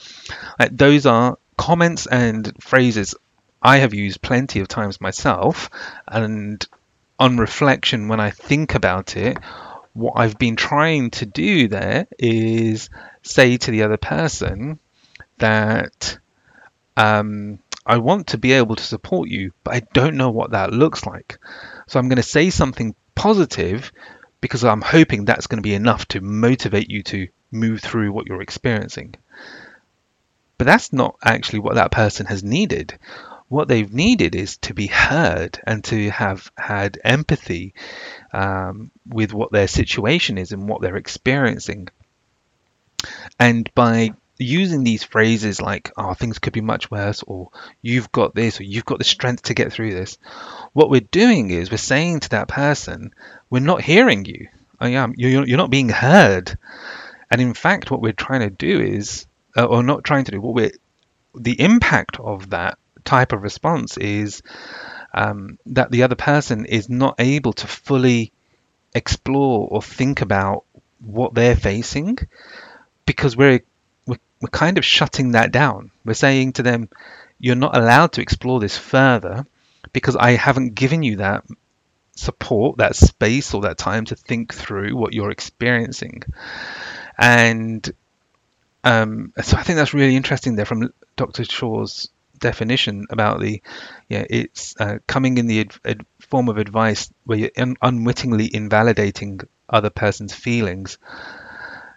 Like, 0.58 0.76
those 0.76 1.06
are 1.06 1.38
comments 1.56 2.06
and 2.06 2.52
phrases 2.62 3.14
I 3.62 3.78
have 3.78 3.94
used 3.94 4.20
plenty 4.20 4.60
of 4.60 4.68
times 4.68 5.00
myself, 5.00 5.70
and 6.06 6.62
on 7.18 7.38
reflection, 7.38 8.08
when 8.08 8.20
I 8.20 8.28
think 8.28 8.74
about 8.74 9.16
it, 9.16 9.38
what 9.94 10.12
I've 10.16 10.36
been 10.36 10.56
trying 10.56 11.10
to 11.12 11.24
do 11.24 11.68
there 11.68 12.06
is 12.18 12.90
say 13.22 13.56
to 13.56 13.70
the 13.70 13.84
other 13.84 13.96
person 13.96 14.78
that 15.38 16.18
um, 16.98 17.60
I 17.84 17.98
want 17.98 18.28
to 18.28 18.38
be 18.38 18.52
able 18.52 18.76
to 18.76 18.82
support 18.84 19.28
you, 19.28 19.52
but 19.64 19.74
I 19.74 19.80
don't 19.92 20.16
know 20.16 20.30
what 20.30 20.52
that 20.52 20.72
looks 20.72 21.04
like. 21.04 21.38
So 21.88 21.98
I'm 21.98 22.08
going 22.08 22.16
to 22.16 22.22
say 22.22 22.50
something 22.50 22.94
positive 23.14 23.92
because 24.40 24.64
I'm 24.64 24.82
hoping 24.82 25.24
that's 25.24 25.46
going 25.46 25.62
to 25.62 25.68
be 25.68 25.74
enough 25.74 26.06
to 26.08 26.20
motivate 26.20 26.90
you 26.90 27.02
to 27.04 27.28
move 27.50 27.80
through 27.80 28.12
what 28.12 28.26
you're 28.26 28.42
experiencing. 28.42 29.14
But 30.58 30.66
that's 30.66 30.92
not 30.92 31.16
actually 31.24 31.60
what 31.60 31.74
that 31.74 31.90
person 31.90 32.26
has 32.26 32.44
needed. 32.44 32.98
what 33.52 33.68
they've 33.68 33.92
needed 33.92 34.34
is 34.34 34.56
to 34.56 34.72
be 34.72 34.86
heard 34.86 35.60
and 35.66 35.84
to 35.84 36.08
have 36.08 36.50
had 36.56 36.98
empathy 37.04 37.74
um, 38.32 38.90
with 39.06 39.34
what 39.34 39.52
their 39.52 39.68
situation 39.68 40.38
is 40.38 40.52
and 40.52 40.66
what 40.66 40.80
they're 40.80 40.96
experiencing. 40.96 41.88
And 43.38 43.70
by 43.74 44.14
using 44.42 44.84
these 44.84 45.04
phrases 45.04 45.60
like, 45.60 45.90
oh, 45.96 46.14
things 46.14 46.38
could 46.38 46.52
be 46.52 46.60
much 46.60 46.90
worse, 46.90 47.22
or 47.22 47.50
you've 47.80 48.12
got 48.12 48.34
this, 48.34 48.60
or 48.60 48.64
you've 48.64 48.84
got 48.84 48.98
the 48.98 49.04
strength 49.04 49.44
to 49.44 49.54
get 49.54 49.72
through 49.72 49.92
this, 49.92 50.18
what 50.72 50.90
we're 50.90 51.00
doing 51.00 51.50
is 51.50 51.70
we're 51.70 51.76
saying 51.76 52.20
to 52.20 52.28
that 52.30 52.48
person, 52.48 53.14
we're 53.50 53.60
not 53.60 53.82
hearing 53.82 54.24
you. 54.24 54.48
I 54.80 54.90
am. 54.90 55.14
You're, 55.16 55.46
you're 55.46 55.58
not 55.58 55.70
being 55.70 55.88
heard. 55.88 56.58
And 57.30 57.40
in 57.40 57.54
fact, 57.54 57.90
what 57.90 58.02
we're 58.02 58.12
trying 58.12 58.40
to 58.40 58.50
do 58.50 58.80
is, 58.80 59.26
uh, 59.56 59.64
or 59.64 59.82
not 59.82 60.04
trying 60.04 60.24
to 60.24 60.32
do, 60.32 60.40
what 60.40 60.54
we're, 60.54 60.72
the 61.34 61.60
impact 61.60 62.18
of 62.20 62.50
that 62.50 62.78
type 63.04 63.32
of 63.32 63.42
response 63.42 63.96
is 63.96 64.42
um, 65.14 65.58
that 65.66 65.90
the 65.90 66.02
other 66.02 66.14
person 66.14 66.66
is 66.66 66.88
not 66.88 67.14
able 67.18 67.52
to 67.54 67.66
fully 67.66 68.32
explore 68.94 69.68
or 69.70 69.82
think 69.82 70.20
about 70.20 70.64
what 71.00 71.34
they're 71.34 71.56
facing 71.56 72.18
because 73.06 73.36
we're, 73.36 73.60
we're 74.42 74.48
kind 74.48 74.76
of 74.76 74.84
shutting 74.84 75.32
that 75.32 75.52
down. 75.52 75.92
We're 76.04 76.14
saying 76.14 76.54
to 76.54 76.62
them, 76.62 76.88
you're 77.38 77.54
not 77.54 77.76
allowed 77.76 78.12
to 78.12 78.22
explore 78.22 78.60
this 78.60 78.76
further 78.76 79.46
because 79.92 80.16
I 80.16 80.32
haven't 80.32 80.74
given 80.74 81.02
you 81.02 81.16
that 81.16 81.44
support, 82.16 82.78
that 82.78 82.96
space, 82.96 83.54
or 83.54 83.62
that 83.62 83.78
time 83.78 84.04
to 84.06 84.16
think 84.16 84.52
through 84.52 84.96
what 84.96 85.12
you're 85.12 85.30
experiencing. 85.30 86.22
And 87.16 87.88
um, 88.84 89.32
so 89.42 89.56
I 89.56 89.62
think 89.62 89.76
that's 89.76 89.94
really 89.94 90.16
interesting 90.16 90.56
there 90.56 90.66
from 90.66 90.92
Dr. 91.16 91.44
Shaw's 91.44 92.10
definition 92.38 93.06
about 93.10 93.40
the, 93.40 93.62
yeah, 94.08 94.24
it's 94.28 94.74
uh, 94.80 94.98
coming 95.06 95.38
in 95.38 95.46
the 95.46 95.60
ad- 95.60 95.74
ad- 95.84 96.06
form 96.20 96.48
of 96.48 96.58
advice 96.58 97.12
where 97.24 97.38
you're 97.38 97.50
un- 97.56 97.76
unwittingly 97.80 98.54
invalidating 98.54 99.40
other 99.68 99.90
person's 99.90 100.34
feelings. 100.34 100.98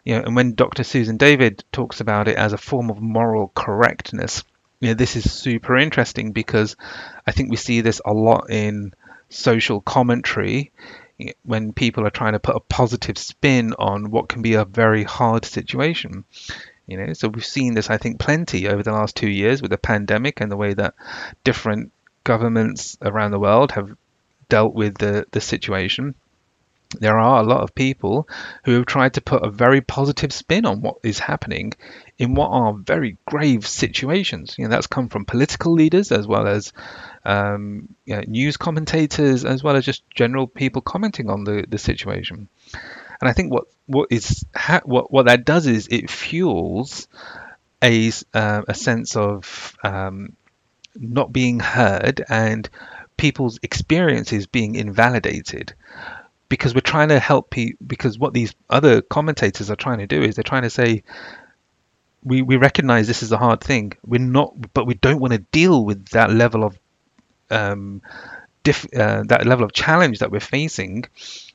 You 0.05 0.15
know, 0.15 0.24
and 0.24 0.35
when 0.35 0.53
Dr. 0.53 0.83
Susan 0.83 1.17
David 1.17 1.63
talks 1.71 2.00
about 2.00 2.27
it 2.27 2.38
as 2.38 2.53
a 2.53 2.57
form 2.57 2.89
of 2.89 3.01
moral 3.01 3.51
correctness, 3.53 4.43
you 4.79 4.89
know, 4.89 4.93
this 4.93 5.15
is 5.15 5.31
super 5.33 5.75
interesting 5.75 6.31
because 6.31 6.75
I 7.25 7.31
think 7.31 7.50
we 7.50 7.57
see 7.57 7.81
this 7.81 8.01
a 8.05 8.13
lot 8.13 8.50
in 8.50 8.93
social 9.29 9.81
commentary 9.81 10.71
when 11.43 11.74
people 11.74 12.05
are 12.05 12.12
trying 12.12 12.33
to 12.33 12.39
put 12.39 12.55
a 12.55 12.59
positive 12.59 13.17
spin 13.17 13.74
on 13.79 14.12
what 14.12 14.29
can 14.29 14.41
be 14.41 14.53
a 14.53 14.65
very 14.65 15.03
hard 15.03 15.45
situation. 15.45 16.25
You 16.88 16.97
know, 16.97 17.13
so 17.13 17.29
we've 17.29 17.45
seen 17.45 17.74
this, 17.74 17.89
I 17.89 17.97
think, 17.97 18.19
plenty 18.19 18.67
over 18.67 18.83
the 18.83 18.91
last 18.91 19.15
two 19.15 19.29
years 19.29 19.62
with 19.62 19.71
the 19.71 19.77
pandemic 19.77 20.39
and 20.39 20.51
the 20.51 20.57
way 20.57 20.74
that 20.74 20.93
different 21.43 21.91
governments 22.24 22.97
around 23.01 23.31
the 23.31 23.39
world 23.39 23.71
have 23.71 23.95
dealt 24.50 24.75
with 24.75 24.97
the, 24.97 25.25
the 25.31 25.41
situation. 25.41 26.13
There 26.99 27.17
are 27.19 27.41
a 27.41 27.45
lot 27.45 27.61
of 27.61 27.75
people 27.75 28.27
who 28.63 28.73
have 28.73 28.85
tried 28.85 29.15
to 29.15 29.21
put 29.21 29.43
a 29.43 29.49
very 29.49 29.81
positive 29.81 30.31
spin 30.31 30.65
on 30.65 30.81
what 30.81 30.97
is 31.03 31.19
happening 31.19 31.73
in 32.17 32.35
what 32.35 32.49
are 32.49 32.73
very 32.73 33.17
grave 33.25 33.67
situations. 33.67 34.55
You 34.57 34.65
know, 34.65 34.69
that's 34.69 34.87
come 34.87 35.09
from 35.09 35.25
political 35.25 35.73
leaders 35.73 36.11
as 36.11 36.27
well 36.27 36.47
as 36.47 36.71
um, 37.25 37.89
you 38.05 38.15
know, 38.15 38.23
news 38.27 38.57
commentators, 38.57 39.45
as 39.45 39.63
well 39.63 39.75
as 39.75 39.85
just 39.85 40.03
general 40.11 40.47
people 40.47 40.81
commenting 40.81 41.29
on 41.29 41.43
the, 41.43 41.65
the 41.67 41.77
situation. 41.77 42.47
And 43.19 43.29
I 43.29 43.33
think 43.33 43.51
what 43.51 43.65
what 43.87 44.07
is 44.11 44.45
ha- 44.55 44.81
what 44.83 45.11
what 45.11 45.25
that 45.25 45.45
does 45.45 45.67
is 45.67 45.87
it 45.89 46.09
fuels 46.09 47.07
a 47.81 48.11
uh, 48.33 48.63
a 48.67 48.73
sense 48.73 49.15
of 49.15 49.75
um, 49.83 50.33
not 50.95 51.31
being 51.31 51.59
heard 51.59 52.23
and 52.29 52.69
people's 53.17 53.59
experiences 53.63 54.45
being 54.47 54.75
invalidated 54.75 55.73
because 56.49 56.75
we're 56.75 56.81
trying 56.81 57.09
to 57.09 57.19
help 57.19 57.49
people 57.49 57.85
because 57.85 58.19
what 58.19 58.33
these 58.33 58.53
other 58.69 59.01
commentators 59.01 59.70
are 59.72 59.75
trying 59.75 60.00
to 60.00 60.07
do 60.07 60.22
is 60.22 60.35
they're 60.35 60.43
trying 60.43 60.63
to 60.63 60.70
say 60.70 61.03
we, 62.24 62.41
we 62.41 62.55
recognize 62.55 63.07
this 63.07 63.24
is 63.24 63.31
a 63.31 63.37
hard 63.37 63.61
thing 63.61 63.93
we're 64.05 64.20
not 64.20 64.53
but 64.74 64.85
we 64.85 64.96
don't 64.96 65.20
want 65.20 65.33
to 65.33 65.39
deal 65.39 65.83
with 65.85 66.05
that 66.09 66.31
level 66.31 66.63
of 66.63 66.77
um, 67.51 68.01
diff, 68.65 68.85
uh, 68.93 69.24
that 69.27 69.46
level 69.46 69.63
of 69.63 69.72
challenge 69.72 70.20
that 70.20 70.31
we're 70.31 70.41
facing 70.41 71.05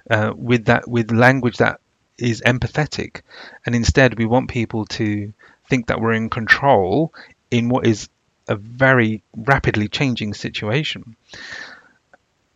uh, 0.09 0.33
with 0.35 0.65
that 0.67 0.89
with 0.89 1.11
language 1.11 1.59
that 1.59 1.81
is 2.17 2.41
empathetic, 2.43 3.23
and 3.67 3.75
instead 3.75 4.19
we 4.19 4.27
want 4.27 4.49
people 4.49 4.87
to 4.87 5.33
think 5.69 5.87
that 5.87 6.01
we're 6.01 6.13
in 6.13 6.31
control 6.31 7.13
in 7.51 7.69
what 7.69 7.87
is 7.87 8.09
a 8.49 8.57
very 8.57 9.23
rapidly 9.37 9.89
changing 9.89 10.35
situation. 10.35 11.17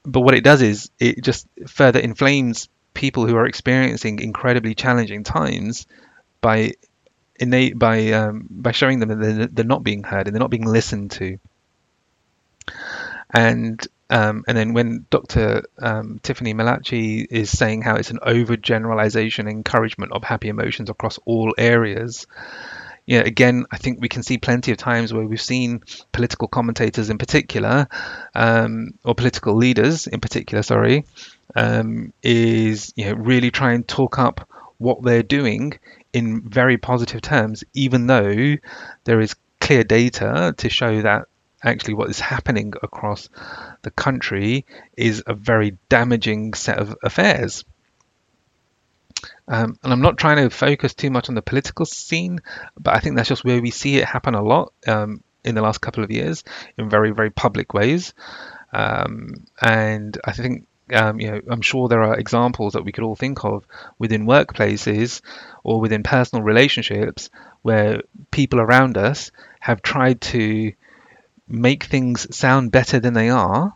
But 0.05 0.21
what 0.21 0.35
it 0.35 0.45
does 0.45 0.63
is 0.63 0.91
it 0.99 1.23
just 1.23 1.47
further 1.67 1.99
inflames 1.99 2.69
people 2.93 3.27
who 3.27 3.37
are 3.37 3.47
experiencing 3.47 4.21
incredibly 4.21 4.75
challenging 4.75 5.25
times 5.25 5.87
by 6.41 6.73
innate 7.37 7.79
by 7.79 8.13
um, 8.13 8.47
by 8.51 8.73
showing 8.73 9.01
them 9.01 9.09
that 9.09 9.21
they're, 9.21 9.47
they're 9.47 9.65
not 9.65 9.83
being 9.83 10.03
heard 10.03 10.27
and 10.27 10.35
they're 10.35 10.41
not 10.41 10.51
being 10.51 10.67
listened 10.67 11.11
to. 11.13 11.39
And 13.33 13.87
um, 14.11 14.45
and 14.47 14.57
then 14.57 14.75
when 14.75 15.07
Dr. 15.11 15.65
Um, 15.79 16.21
Tiffany 16.23 16.53
Malachi 16.53 17.27
is 17.29 17.51
saying 17.51 17.83
how 17.83 17.97
it's 17.97 18.11
an 18.11 18.21
overgeneralization 18.25 19.51
encouragement 19.51 20.13
of 20.13 20.23
happy 20.23 20.49
emotions 20.49 20.91
across 20.91 21.19
all 21.25 21.55
areas, 21.57 22.27
yeah, 23.07 23.21
again, 23.21 23.67
I 23.71 23.77
think 23.77 24.01
we 24.01 24.09
can 24.09 24.23
see 24.23 24.39
plenty 24.39 24.73
of 24.73 24.79
times 24.79 25.13
where 25.13 25.27
we've 25.27 25.41
seen 25.41 25.83
political 26.13 26.49
commentators 26.49 27.11
in 27.11 27.19
particular, 27.19 27.87
um, 28.35 28.95
or 29.05 29.15
political 29.15 29.55
leaders 29.57 30.07
in 30.07 30.21
particular, 30.21 30.63
sorry, 30.63 31.05
um, 31.55 32.13
is 32.23 32.93
you 32.97 33.07
know 33.07 33.13
really 33.15 33.51
try 33.51 33.73
and 33.73 33.87
talk 33.87 34.19
up 34.19 34.49
what 34.79 35.03
they're 35.03 35.23
doing 35.23 35.79
in 36.13 36.49
very 36.49 36.79
positive 36.79 37.21
terms, 37.21 37.63
even 37.75 38.07
though 38.07 38.57
there 39.05 39.21
is 39.21 39.35
clear 39.61 39.85
data 39.85 40.55
to 40.57 40.69
show 40.69 41.03
that 41.03 41.27
actually 41.63 41.95
what 41.95 42.11
is 42.11 42.21
happening 42.21 42.75
across 42.83 43.29
the 43.83 43.91
country 43.91 44.65
is 44.97 45.23
a 45.27 45.35
very 45.35 45.77
damaging 45.89 46.55
set 46.55 46.79
of 46.79 46.97
affairs. 47.03 47.65
Um, 49.47 49.79
and 49.83 49.93
I'm 49.93 50.01
not 50.01 50.17
trying 50.17 50.37
to 50.37 50.51
focus 50.51 50.95
too 50.95 51.11
much 51.11 51.29
on 51.29 51.35
the 51.35 51.43
political 51.43 51.85
scene, 51.85 52.41
but 52.79 52.95
I 52.95 53.01
think 53.01 53.17
that's 53.17 53.29
just 53.29 53.45
where 53.45 53.61
we 53.61 53.71
see 53.71 53.97
it 53.97 54.05
happen 54.05 54.35
a 54.35 54.43
lot 54.43 54.73
um, 54.87 55.23
in 55.45 55.55
the 55.55 55.63
last 55.63 55.79
couple 55.79 56.03
of 56.03 56.11
years 56.11 56.45
in 56.79 56.89
very, 56.89 57.11
very 57.11 57.31
public 57.31 57.75
ways. 57.75 58.15
Um, 58.73 59.45
and 59.61 60.19
I 60.25 60.33
think, 60.33 60.67
um, 60.93 61.21
you 61.21 61.31
know, 61.31 61.41
I'm 61.49 61.61
sure 61.61 61.89
there 61.89 62.03
are 62.03 62.19
examples 62.19 62.73
that 62.73 62.85
we 62.85 62.93
could 62.93 63.05
all 63.05 63.17
think 63.17 63.45
of 63.45 63.67
within 63.99 64.27
workplaces 64.27 65.21
or 65.63 65.81
within 65.81 66.03
personal 66.03 66.43
relationships 66.43 67.31
where 67.63 68.03
people 68.31 68.61
around 68.61 68.97
us 68.97 69.31
have 69.61 69.83
tried 69.83 70.21
to 70.21 70.73
make 71.47 71.85
things 71.85 72.35
sound 72.35 72.73
better 72.73 73.01
than 73.01 73.15
they 73.15 73.29
are 73.29 73.75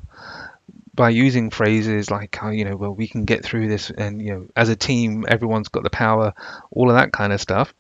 by 0.99 1.11
using 1.11 1.49
phrases 1.49 2.11
like 2.11 2.37
oh, 2.43 2.51
you 2.51 2.65
know 2.65 2.75
well 2.75 2.91
we 2.91 3.07
can 3.07 3.25
get 3.25 3.45
through 3.45 3.69
this 3.69 3.89
and 3.89 4.21
you 4.21 4.33
know 4.33 4.47
as 4.57 4.69
a 4.69 4.75
team 4.75 5.25
everyone's 5.29 5.69
got 5.69 5.85
the 5.85 5.91
power 5.91 6.35
all 6.73 6.91
of 6.91 6.97
that 6.97 7.13
kind 7.13 7.33
of 7.33 7.41
stuff 7.41 7.73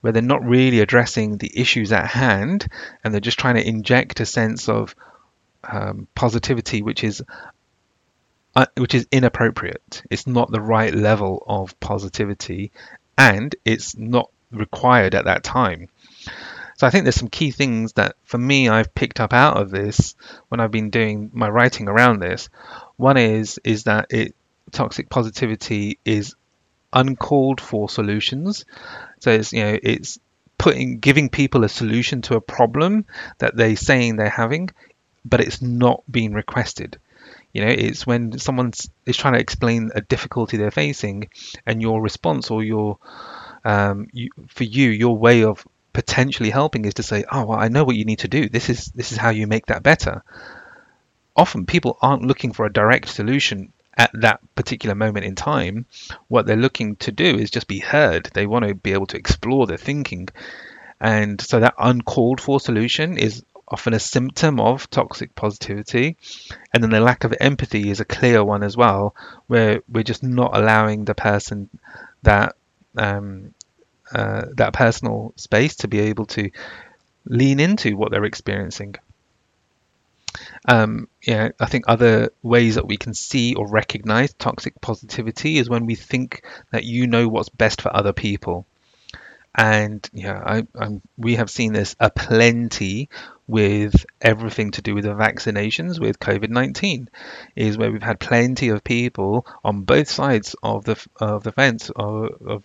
where 0.00 0.12
they're 0.12 0.22
not 0.22 0.44
really 0.44 0.78
addressing 0.78 1.36
the 1.36 1.50
issues 1.52 1.90
at 1.90 2.06
hand 2.06 2.68
and 3.02 3.12
they're 3.12 3.20
just 3.20 3.40
trying 3.40 3.56
to 3.56 3.66
inject 3.66 4.20
a 4.20 4.24
sense 4.24 4.68
of 4.68 4.94
um, 5.64 6.06
positivity 6.14 6.80
which 6.80 7.02
is 7.02 7.20
uh, 8.54 8.66
which 8.76 8.94
is 8.94 9.06
inappropriate. 9.10 10.02
It's 10.08 10.28
not 10.28 10.52
the 10.52 10.60
right 10.60 10.94
level 10.94 11.42
of 11.48 11.78
positivity 11.80 12.70
and 13.18 13.54
it's 13.64 13.96
not 13.96 14.30
required 14.52 15.16
at 15.16 15.24
that 15.24 15.42
time 15.42 15.88
so 16.80 16.86
I 16.86 16.90
think 16.90 17.04
there's 17.04 17.16
some 17.16 17.28
key 17.28 17.50
things 17.50 17.92
that 17.92 18.16
for 18.24 18.38
me 18.38 18.70
I've 18.70 18.94
picked 18.94 19.20
up 19.20 19.34
out 19.34 19.58
of 19.58 19.70
this 19.70 20.14
when 20.48 20.60
I've 20.60 20.70
been 20.70 20.88
doing 20.88 21.30
my 21.34 21.46
writing 21.46 21.90
around 21.90 22.20
this. 22.20 22.48
One 22.96 23.18
is 23.18 23.60
is 23.62 23.84
that 23.84 24.06
it 24.08 24.34
toxic 24.72 25.10
positivity 25.10 25.98
is 26.06 26.34
uncalled 26.90 27.60
for 27.60 27.90
solutions. 27.90 28.64
So 29.18 29.30
it's 29.30 29.52
you 29.52 29.62
know 29.62 29.78
it's 29.82 30.20
putting 30.56 31.00
giving 31.00 31.28
people 31.28 31.64
a 31.64 31.68
solution 31.68 32.22
to 32.22 32.36
a 32.36 32.40
problem 32.40 33.04
that 33.40 33.54
they're 33.54 33.76
saying 33.76 34.16
they're 34.16 34.30
having, 34.30 34.70
but 35.22 35.42
it's 35.42 35.60
not 35.60 36.02
being 36.10 36.32
requested. 36.32 36.98
You 37.52 37.62
know, 37.62 37.70
it's 37.72 38.06
when 38.06 38.38
someone 38.38 38.72
is 39.04 39.18
trying 39.18 39.34
to 39.34 39.40
explain 39.40 39.90
a 39.94 40.00
difficulty 40.00 40.56
they're 40.56 40.70
facing, 40.70 41.28
and 41.66 41.82
your 41.82 42.00
response 42.00 42.50
or 42.50 42.64
your 42.64 42.96
um, 43.66 44.08
you, 44.14 44.30
for 44.48 44.64
you, 44.64 44.88
your 44.88 45.18
way 45.18 45.44
of 45.44 45.66
potentially 46.00 46.50
helping 46.50 46.86
is 46.86 46.94
to 46.94 47.02
say, 47.02 47.24
"Oh, 47.30 47.44
well, 47.44 47.58
I 47.58 47.68
know 47.68 47.84
what 47.84 47.96
you 47.96 48.06
need 48.06 48.20
to 48.20 48.34
do. 48.38 48.48
This 48.48 48.70
is 48.70 48.86
this 48.98 49.12
is 49.12 49.18
how 49.18 49.30
you 49.30 49.46
make 49.46 49.66
that 49.66 49.82
better." 49.82 50.22
Often 51.36 51.66
people 51.66 51.98
aren't 52.00 52.28
looking 52.30 52.52
for 52.54 52.64
a 52.64 52.72
direct 52.80 53.08
solution 53.08 53.72
at 53.98 54.10
that 54.14 54.40
particular 54.54 54.94
moment 54.94 55.26
in 55.26 55.34
time. 55.34 55.84
What 56.28 56.46
they're 56.46 56.66
looking 56.66 56.96
to 57.04 57.12
do 57.12 57.30
is 57.42 57.50
just 57.50 57.68
be 57.68 57.80
heard. 57.80 58.30
They 58.32 58.46
want 58.46 58.64
to 58.64 58.74
be 58.74 58.94
able 58.94 59.08
to 59.08 59.18
explore 59.18 59.66
their 59.66 59.84
thinking. 59.88 60.28
And 61.00 61.38
so 61.40 61.60
that 61.60 61.74
uncalled 61.78 62.40
for 62.40 62.60
solution 62.60 63.18
is 63.18 63.42
often 63.68 63.92
a 63.92 64.00
symptom 64.00 64.58
of 64.58 64.88
toxic 64.88 65.34
positivity. 65.34 66.16
And 66.72 66.82
then 66.82 66.90
the 66.90 67.00
lack 67.00 67.24
of 67.24 67.34
empathy 67.40 67.90
is 67.90 68.00
a 68.00 68.12
clear 68.16 68.42
one 68.42 68.62
as 68.62 68.74
well, 68.74 69.14
where 69.48 69.82
we're 69.86 70.10
just 70.12 70.22
not 70.22 70.56
allowing 70.56 71.04
the 71.04 71.14
person 71.14 71.68
that 72.22 72.56
um, 72.96 73.54
uh, 74.14 74.46
that 74.54 74.72
personal 74.72 75.32
space 75.36 75.76
to 75.76 75.88
be 75.88 76.00
able 76.00 76.26
to 76.26 76.50
lean 77.24 77.60
into 77.60 77.96
what 77.96 78.10
they're 78.10 78.24
experiencing. 78.24 78.96
Um, 80.66 81.08
yeah, 81.22 81.50
I 81.58 81.66
think 81.66 81.84
other 81.88 82.30
ways 82.42 82.74
that 82.74 82.86
we 82.86 82.96
can 82.96 83.14
see 83.14 83.54
or 83.54 83.66
recognize 83.66 84.32
toxic 84.34 84.80
positivity 84.80 85.58
is 85.58 85.68
when 85.68 85.86
we 85.86 85.94
think 85.94 86.44
that 86.70 86.84
you 86.84 87.06
know 87.06 87.28
what's 87.28 87.48
best 87.48 87.82
for 87.82 87.94
other 87.94 88.12
people. 88.12 88.66
And 89.54 90.08
yeah, 90.12 90.40
I, 90.44 90.66
I'm, 90.78 91.02
we 91.16 91.36
have 91.36 91.50
seen 91.50 91.72
this 91.72 91.96
a 91.98 92.08
plenty 92.10 93.08
with 93.48 94.06
everything 94.20 94.70
to 94.72 94.82
do 94.82 94.94
with 94.94 95.04
the 95.04 95.10
vaccinations 95.10 95.98
with 95.98 96.20
COVID 96.20 96.50
19, 96.50 97.08
is 97.56 97.76
where 97.76 97.90
we've 97.90 98.02
had 98.02 98.20
plenty 98.20 98.68
of 98.68 98.84
people 98.84 99.46
on 99.64 99.82
both 99.82 100.08
sides 100.08 100.54
of 100.62 100.84
the 100.84 101.04
of 101.16 101.42
the 101.42 101.52
fence 101.52 101.90
of, 101.90 102.30
of 102.46 102.64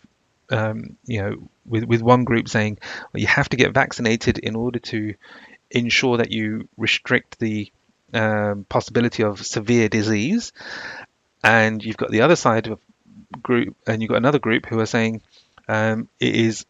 um, 0.49 0.97
you 1.05 1.21
know, 1.21 1.49
with 1.65 1.84
with 1.84 2.01
one 2.01 2.23
group 2.23 2.47
saying 2.49 2.79
well, 3.13 3.21
you 3.21 3.27
have 3.27 3.49
to 3.49 3.58
get 3.58 3.73
vaccinated 3.73 4.38
in 4.38 4.55
order 4.55 4.79
to 4.79 5.15
ensure 5.71 6.17
that 6.17 6.31
you 6.31 6.67
restrict 6.77 7.39
the 7.39 7.71
um, 8.13 8.65
possibility 8.69 9.23
of 9.23 9.45
severe 9.45 9.89
disease, 9.89 10.53
and 11.43 11.84
you've 11.84 11.97
got 11.97 12.12
the 12.12 12.21
other 12.21 12.36
side 12.36 12.67
of 12.67 12.79
group, 13.41 13.75
and 13.88 14.01
you've 14.01 14.10
got 14.10 14.17
another 14.17 14.39
group 14.39 14.65
who 14.65 14.79
are 14.79 14.86
saying 14.86 15.21
um, 15.67 16.08
it 16.19 16.36
is 16.36 16.65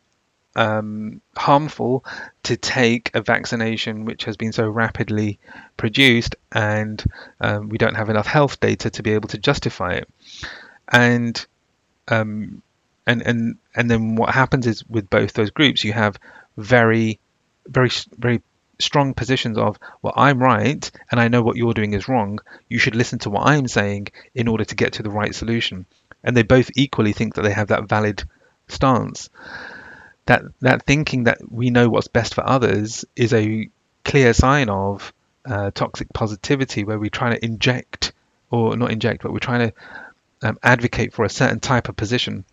um, 0.56 1.22
harmful 1.36 2.06
to 2.44 2.56
take 2.56 3.12
a 3.14 3.22
vaccination 3.22 4.06
which 4.06 4.24
has 4.26 4.38
been 4.38 4.54
so 4.54 4.68
rapidly 4.68 5.40
produced, 5.78 6.36
and 6.52 7.04
um, 7.42 7.70
we 7.70 7.78
don't 7.78 7.96
have 7.96 8.10
enough 8.10 8.28
health 8.28 8.60
data 8.60 8.90
to 8.90 9.04
be 9.04 9.12
able 9.12 9.28
to 9.30 9.38
justify 9.38 9.94
it. 9.94 10.10
And 10.88 11.46
um, 12.08 12.62
and 13.08 13.22
and 13.22 13.58
and 13.76 13.90
then 13.90 14.16
what 14.16 14.34
happens 14.34 14.68
is 14.68 14.84
with 14.88 15.10
both 15.10 15.34
those 15.34 15.52
groups, 15.52 15.84
you 15.84 15.94
have 15.94 16.18
very, 16.58 17.20
very, 17.68 17.90
very 18.18 18.42
strong 18.78 19.14
positions 19.14 19.58
of 19.58 19.80
well 20.02 20.14
i'm 20.18 20.38
right 20.38 20.92
and 21.10 21.18
i 21.18 21.30
know 21.30 21.42
what 21.42 21.56
you're 21.56 21.74
doing 21.74 21.94
is 21.94 22.10
wrong. 22.10 22.40
You 22.68 22.78
should 22.78 22.96
listen 22.96 23.20
to 23.20 23.30
what 23.30 23.48
i'm 23.48 23.68
saying 23.68 24.10
in 24.34 24.48
order 24.48 24.66
to 24.66 24.76
get 24.76 24.94
to 24.94 25.04
the 25.04 25.10
right 25.10 25.34
solution. 25.34 25.86
And 26.24 26.36
they 26.36 26.44
both 26.44 26.72
equally 26.76 27.14
think 27.14 27.36
that 27.36 27.44
they 27.44 27.54
have 27.54 27.70
that 27.70 27.88
valid 27.88 28.24
stance. 28.68 29.30
That 30.26 30.42
that 30.62 30.86
thinking 30.86 31.26
that 31.26 31.40
we 31.50 31.70
know 31.70 31.88
what's 31.88 32.08
best 32.08 32.34
for 32.34 32.46
others 32.46 33.06
is 33.16 33.34
a 33.34 33.70
clear 34.04 34.34
sign 34.34 34.70
of 34.70 35.14
uh, 35.46 35.72
toxic 35.72 36.12
positivity 36.12 36.84
where 36.84 37.00
we're 37.00 37.10
trying 37.10 37.34
to 37.34 37.46
inject 37.46 38.12
or 38.50 38.76
not 38.76 38.92
inject 38.92 39.22
but 39.22 39.32
we're 39.32 39.40
trying 39.40 39.70
to 39.70 39.74
um, 40.42 40.58
advocate 40.64 41.14
for 41.14 41.24
a 41.24 41.30
certain 41.30 41.60
type 41.60 41.88
of 41.90 41.96
position 41.96 42.44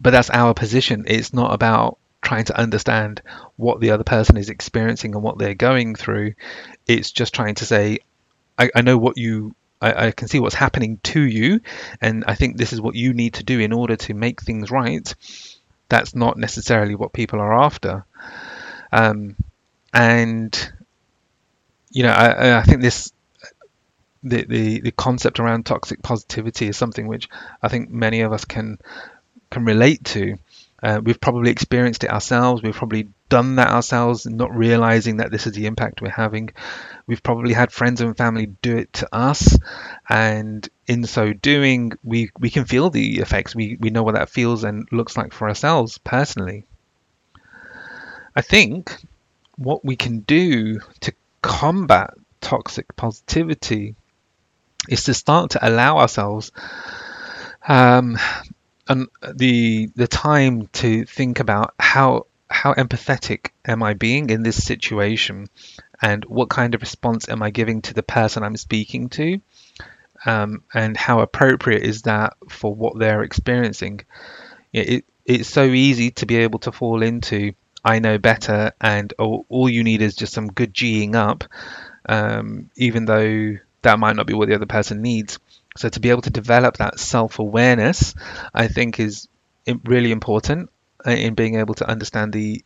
but 0.00 0.10
that's 0.10 0.30
our 0.30 0.54
position 0.54 1.04
it's 1.06 1.32
not 1.32 1.52
about 1.52 1.98
trying 2.22 2.44
to 2.44 2.58
understand 2.58 3.22
what 3.56 3.80
the 3.80 3.90
other 3.90 4.04
person 4.04 4.36
is 4.36 4.50
experiencing 4.50 5.14
and 5.14 5.22
what 5.22 5.38
they're 5.38 5.54
going 5.54 5.94
through. 5.94 6.34
It's 6.86 7.10
just 7.10 7.34
trying 7.34 7.54
to 7.56 7.64
say, 7.64 8.00
I, 8.58 8.70
I 8.74 8.82
know 8.82 8.98
what 8.98 9.16
you 9.16 9.54
I, 9.80 10.08
I, 10.08 10.10
can 10.10 10.28
see 10.28 10.40
what's 10.40 10.54
happening 10.54 10.98
to 11.04 11.20
you, 11.20 11.60
and 12.02 12.24
I 12.26 12.34
think 12.34 12.56
this 12.56 12.74
is 12.74 12.80
what 12.82 12.94
you 12.94 13.14
need 13.14 13.34
to 13.34 13.44
do 13.44 13.58
in 13.60 13.72
order 13.72 13.96
to 13.96 14.14
make 14.14 14.42
things 14.42 14.70
right. 14.70 15.14
That's 15.88 16.14
not 16.14 16.36
necessarily 16.36 16.94
what 16.94 17.14
people 17.14 17.40
are 17.40 17.54
after. 17.54 18.04
Um, 18.92 19.36
and 19.94 20.72
you 21.90 22.02
know, 22.02 22.12
I, 22.12 22.58
I 22.58 22.62
think 22.62 22.82
this 22.82 23.10
the, 24.22 24.44
the 24.44 24.80
the 24.80 24.92
concept 24.92 25.40
around 25.40 25.64
toxic 25.64 26.02
positivity 26.02 26.68
is 26.68 26.76
something 26.76 27.06
which 27.06 27.30
I 27.62 27.68
think 27.68 27.90
many 27.90 28.20
of 28.20 28.34
us 28.34 28.44
can 28.44 28.78
can 29.50 29.64
relate 29.64 30.04
to. 30.04 30.36
Uh, 30.82 31.00
we've 31.02 31.20
probably 31.20 31.50
experienced 31.50 32.04
it 32.04 32.10
ourselves. 32.10 32.62
We've 32.62 32.74
probably 32.74 33.08
done 33.28 33.56
that 33.56 33.68
ourselves, 33.68 34.24
not 34.24 34.54
realizing 34.56 35.18
that 35.18 35.30
this 35.30 35.46
is 35.46 35.52
the 35.52 35.66
impact 35.66 36.00
we're 36.00 36.10
having. 36.10 36.50
We've 37.06 37.22
probably 37.22 37.52
had 37.52 37.70
friends 37.70 38.00
and 38.00 38.16
family 38.16 38.46
do 38.46 38.78
it 38.78 38.92
to 38.94 39.08
us, 39.14 39.58
and 40.08 40.66
in 40.86 41.04
so 41.04 41.32
doing, 41.32 41.92
we 42.02 42.30
we 42.38 42.48
can 42.48 42.64
feel 42.64 42.88
the 42.88 43.18
effects. 43.18 43.54
We 43.54 43.76
we 43.78 43.90
know 43.90 44.02
what 44.02 44.14
that 44.14 44.30
feels 44.30 44.64
and 44.64 44.88
looks 44.90 45.16
like 45.16 45.34
for 45.34 45.48
ourselves 45.48 45.98
personally. 45.98 46.64
I 48.34 48.40
think 48.40 48.96
what 49.56 49.84
we 49.84 49.96
can 49.96 50.20
do 50.20 50.80
to 51.00 51.12
combat 51.42 52.14
toxic 52.40 52.96
positivity 52.96 53.96
is 54.88 55.04
to 55.04 55.14
start 55.14 55.50
to 55.50 55.66
allow 55.66 55.98
ourselves 55.98 56.52
um, 57.68 58.18
and 58.90 59.08
the 59.34 59.88
the 59.94 60.08
time 60.08 60.66
to 60.74 61.04
think 61.04 61.40
about 61.40 61.74
how 61.78 62.26
how 62.50 62.74
empathetic 62.74 63.50
am 63.64 63.82
I 63.82 63.94
being 63.94 64.30
in 64.30 64.42
this 64.42 64.62
situation, 64.62 65.48
and 66.02 66.24
what 66.24 66.50
kind 66.50 66.74
of 66.74 66.80
response 66.80 67.28
am 67.28 67.42
I 67.42 67.50
giving 67.50 67.82
to 67.82 67.94
the 67.94 68.02
person 68.02 68.42
I'm 68.42 68.56
speaking 68.56 69.08
to, 69.10 69.40
um, 70.26 70.64
and 70.74 70.96
how 70.96 71.20
appropriate 71.20 71.84
is 71.84 72.02
that 72.02 72.34
for 72.48 72.74
what 72.74 72.98
they're 72.98 73.22
experiencing. 73.22 74.00
It, 74.72 75.04
it's 75.24 75.48
so 75.48 75.64
easy 75.64 76.10
to 76.12 76.26
be 76.26 76.38
able 76.38 76.58
to 76.60 76.72
fall 76.72 77.02
into 77.02 77.52
I 77.84 78.00
know 78.00 78.18
better, 78.18 78.72
and 78.80 79.12
all, 79.18 79.46
all 79.48 79.68
you 79.68 79.84
need 79.84 80.02
is 80.02 80.16
just 80.16 80.32
some 80.32 80.48
good 80.48 80.74
G'ing 80.74 81.14
up, 81.14 81.44
um, 82.06 82.70
even 82.76 83.04
though 83.04 83.56
that 83.82 83.98
might 84.00 84.16
not 84.16 84.26
be 84.26 84.34
what 84.34 84.48
the 84.48 84.56
other 84.56 84.66
person 84.66 85.00
needs. 85.00 85.38
So 85.80 85.88
to 85.88 86.00
be 86.00 86.10
able 86.10 86.20
to 86.22 86.30
develop 86.30 86.76
that 86.76 87.00
self-awareness, 87.00 88.14
I 88.52 88.68
think 88.68 89.00
is 89.00 89.28
really 89.84 90.12
important 90.12 90.68
uh, 91.06 91.12
in 91.12 91.32
being 91.32 91.54
able 91.54 91.72
to 91.74 91.88
understand 91.88 92.34
the 92.34 92.62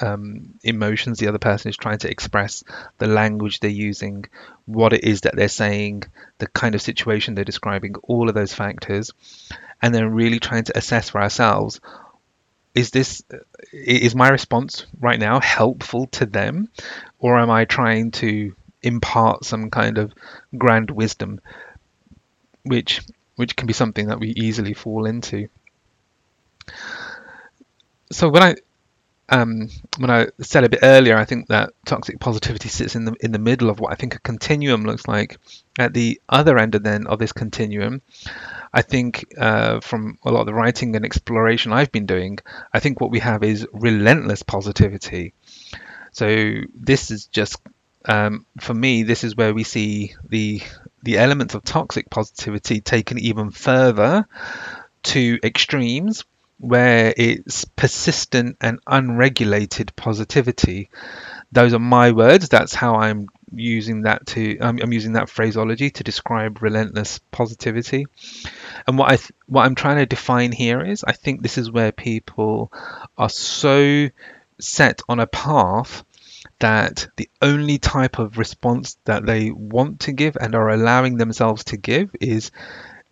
um, 0.00 0.54
emotions 0.62 1.18
the 1.18 1.28
other 1.28 1.38
person 1.38 1.68
is 1.68 1.76
trying 1.76 1.98
to 1.98 2.10
express, 2.10 2.64
the 2.96 3.06
language 3.06 3.60
they're 3.60 3.70
using, 3.70 4.24
what 4.64 4.94
it 4.94 5.04
is 5.04 5.20
that 5.20 5.36
they're 5.36 5.48
saying, 5.48 6.04
the 6.38 6.46
kind 6.46 6.74
of 6.74 6.80
situation 6.80 7.34
they're 7.34 7.44
describing, 7.44 7.96
all 7.96 8.30
of 8.30 8.34
those 8.34 8.54
factors, 8.54 9.12
and 9.82 9.94
then 9.94 10.14
really 10.14 10.40
trying 10.40 10.64
to 10.64 10.78
assess 10.78 11.10
for 11.10 11.20
ourselves 11.20 11.82
is 12.74 12.90
this 12.90 13.22
is 13.72 14.14
my 14.14 14.30
response 14.30 14.86
right 14.98 15.20
now 15.20 15.38
helpful 15.38 16.06
to 16.06 16.26
them 16.26 16.68
or 17.20 17.38
am 17.38 17.48
i 17.48 17.64
trying 17.64 18.10
to 18.10 18.52
impart 18.82 19.44
some 19.44 19.70
kind 19.70 19.96
of 19.96 20.12
grand 20.58 20.90
wisdom 20.90 21.40
which 22.64 23.02
which 23.36 23.56
can 23.56 23.66
be 23.66 23.72
something 23.72 24.06
that 24.08 24.20
we 24.20 24.28
easily 24.28 24.74
fall 24.74 25.06
into. 25.06 25.48
So 28.12 28.28
when 28.28 28.42
I 28.42 28.54
um, 29.30 29.70
when 29.98 30.10
I 30.10 30.28
said 30.40 30.64
a 30.64 30.68
bit 30.68 30.80
earlier, 30.82 31.16
I 31.16 31.24
think 31.24 31.48
that 31.48 31.72
toxic 31.86 32.20
positivity 32.20 32.68
sits 32.68 32.94
in 32.94 33.06
the 33.06 33.14
in 33.20 33.32
the 33.32 33.38
middle 33.38 33.70
of 33.70 33.80
what 33.80 33.92
I 33.92 33.96
think 33.96 34.14
a 34.14 34.18
continuum 34.18 34.84
looks 34.84 35.08
like. 35.08 35.38
At 35.78 35.94
the 35.94 36.20
other 36.28 36.58
end 36.58 36.74
of 36.74 36.82
then 36.82 37.06
of 37.06 37.18
this 37.18 37.32
continuum, 37.32 38.02
I 38.72 38.82
think 38.82 39.24
uh, 39.38 39.80
from 39.80 40.18
a 40.24 40.30
lot 40.30 40.40
of 40.40 40.46
the 40.46 40.54
writing 40.54 40.94
and 40.94 41.04
exploration 41.04 41.72
I've 41.72 41.90
been 41.90 42.06
doing, 42.06 42.38
I 42.72 42.80
think 42.80 43.00
what 43.00 43.10
we 43.10 43.20
have 43.20 43.42
is 43.42 43.66
relentless 43.72 44.42
positivity. 44.42 45.32
So 46.12 46.26
this 46.74 47.10
is 47.10 47.26
just 47.26 47.56
um, 48.04 48.46
for 48.60 48.74
me, 48.74 49.02
this 49.02 49.24
is 49.24 49.34
where 49.34 49.54
we 49.54 49.64
see 49.64 50.14
the 50.28 50.62
the 51.04 51.18
elements 51.18 51.54
of 51.54 51.62
toxic 51.62 52.10
positivity 52.10 52.80
taken 52.80 53.18
even 53.18 53.50
further 53.50 54.26
to 55.04 55.38
extremes 55.44 56.24
where 56.58 57.12
it's 57.16 57.64
persistent 57.64 58.56
and 58.60 58.80
unregulated 58.86 59.94
positivity. 59.96 60.88
Those 61.52 61.74
are 61.74 61.78
my 61.78 62.12
words. 62.12 62.48
That's 62.48 62.74
how 62.74 62.96
I'm 62.96 63.28
using 63.52 64.02
that 64.02 64.26
to 64.28 64.58
I'm, 64.60 64.80
I'm 64.82 64.92
using 64.92 65.12
that 65.12 65.28
phraseology 65.28 65.90
to 65.90 66.04
describe 66.04 66.62
relentless 66.62 67.20
positivity. 67.30 68.06
And 68.86 68.98
what 68.98 69.12
I 69.12 69.16
th- 69.16 69.32
what 69.46 69.64
I'm 69.64 69.74
trying 69.74 69.98
to 69.98 70.06
define 70.06 70.52
here 70.52 70.80
is 70.80 71.04
I 71.04 71.12
think 71.12 71.42
this 71.42 71.58
is 71.58 71.70
where 71.70 71.92
people 71.92 72.72
are 73.18 73.28
so 73.28 74.08
set 74.58 75.02
on 75.08 75.20
a 75.20 75.26
path 75.26 76.04
that 76.58 77.06
the 77.16 77.28
only 77.42 77.78
type 77.78 78.18
of 78.18 78.38
response 78.38 78.96
that 79.04 79.26
they 79.26 79.50
want 79.50 80.00
to 80.00 80.12
give 80.12 80.36
and 80.36 80.54
are 80.54 80.70
allowing 80.70 81.16
themselves 81.16 81.64
to 81.64 81.76
give 81.76 82.10
is 82.20 82.50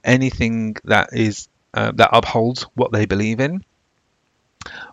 anything 0.05 0.77
that 0.85 1.11
is 1.13 1.49
uh, 1.75 1.93
that 1.93 2.11
upholds 2.13 2.63
what 2.75 2.93
they 2.93 3.07
believe 3.07 3.41
in 3.41 3.65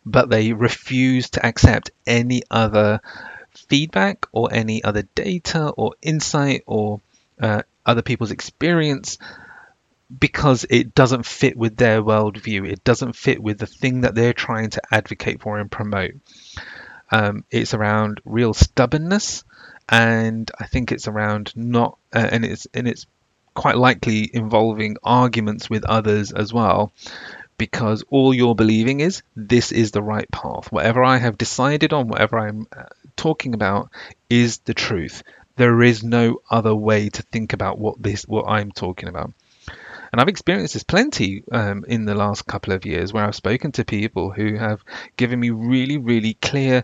but 0.05 0.29
they 0.29 0.53
refuse 0.53 1.31
to 1.31 1.45
accept 1.45 1.91
any 2.07 2.41
other 2.49 3.01
feedback 3.67 4.25
or 4.31 4.49
any 4.51 4.83
other 4.83 5.03
data 5.15 5.69
or 5.69 5.93
insight 6.01 6.63
or 6.65 7.01
uh, 7.41 7.61
other 7.85 8.01
people's 8.01 8.31
experience 8.31 9.17
because 10.17 10.65
it 10.69 10.95
doesn't 10.95 11.25
fit 11.25 11.55
with 11.55 11.77
their 11.77 12.01
worldview. 12.01 12.67
It 12.67 12.83
doesn't 12.83 13.15
fit 13.15 13.41
with 13.41 13.59
the 13.59 13.67
thing 13.67 14.01
that 14.01 14.15
they're 14.15 14.33
trying 14.33 14.71
to 14.71 14.81
advocate 14.91 15.41
for 15.41 15.59
and 15.59 15.69
promote. 15.69 16.13
Um, 17.11 17.43
it's 17.49 17.73
around 17.73 18.21
real 18.25 18.53
stubbornness, 18.53 19.43
and 19.87 20.49
I 20.59 20.67
think 20.67 20.91
it's 20.91 21.07
around 21.07 21.53
not, 21.55 21.97
uh, 22.13 22.27
and 22.31 22.45
it's 22.45 22.67
and 22.73 22.87
it's 22.87 23.05
quite 23.53 23.77
likely 23.77 24.29
involving 24.33 24.97
arguments 25.03 25.69
with 25.69 25.83
others 25.83 26.31
as 26.31 26.53
well 26.53 26.93
because 27.57 28.03
all 28.09 28.33
you're 28.33 28.55
believing 28.55 29.01
is 29.01 29.21
this 29.35 29.71
is 29.71 29.91
the 29.91 30.01
right 30.01 30.29
path. 30.31 30.71
Whatever 30.71 31.03
I 31.03 31.17
have 31.17 31.37
decided 31.37 31.93
on, 31.93 32.07
whatever 32.07 32.39
I'm 32.39 32.67
uh, 32.75 32.83
talking 33.15 33.53
about, 33.53 33.89
is 34.29 34.59
the 34.59 34.73
truth. 34.73 35.23
There 35.57 35.83
is 35.83 36.03
no 36.03 36.41
other 36.49 36.73
way 36.73 37.09
to 37.09 37.21
think 37.21 37.53
about 37.53 37.77
what 37.77 38.01
this, 38.01 38.23
what 38.23 38.47
I'm 38.47 38.71
talking 38.71 39.09
about. 39.09 39.33
And 40.11 40.19
I've 40.19 40.27
experienced 40.27 40.73
this 40.73 40.83
plenty 40.83 41.43
um, 41.51 41.85
in 41.87 42.05
the 42.05 42.15
last 42.15 42.47
couple 42.47 42.73
of 42.73 42.85
years 42.85 43.13
where 43.13 43.25
I've 43.25 43.35
spoken 43.35 43.71
to 43.73 43.85
people 43.85 44.31
who 44.31 44.55
have 44.55 44.83
given 45.17 45.39
me 45.39 45.49
really, 45.51 45.97
really 45.97 46.33
clear 46.35 46.83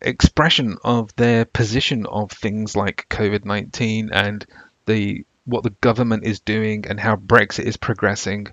expression 0.00 0.78
of 0.82 1.14
their 1.16 1.44
position 1.44 2.06
of 2.06 2.30
things 2.30 2.74
like 2.74 3.06
COVID 3.10 3.44
19 3.44 4.10
and 4.12 4.46
the 4.86 5.24
what 5.44 5.62
the 5.62 5.74
government 5.80 6.24
is 6.24 6.40
doing 6.40 6.86
and 6.86 6.98
how 6.98 7.16
Brexit 7.16 7.64
is 7.64 7.76
progressing 7.76 8.46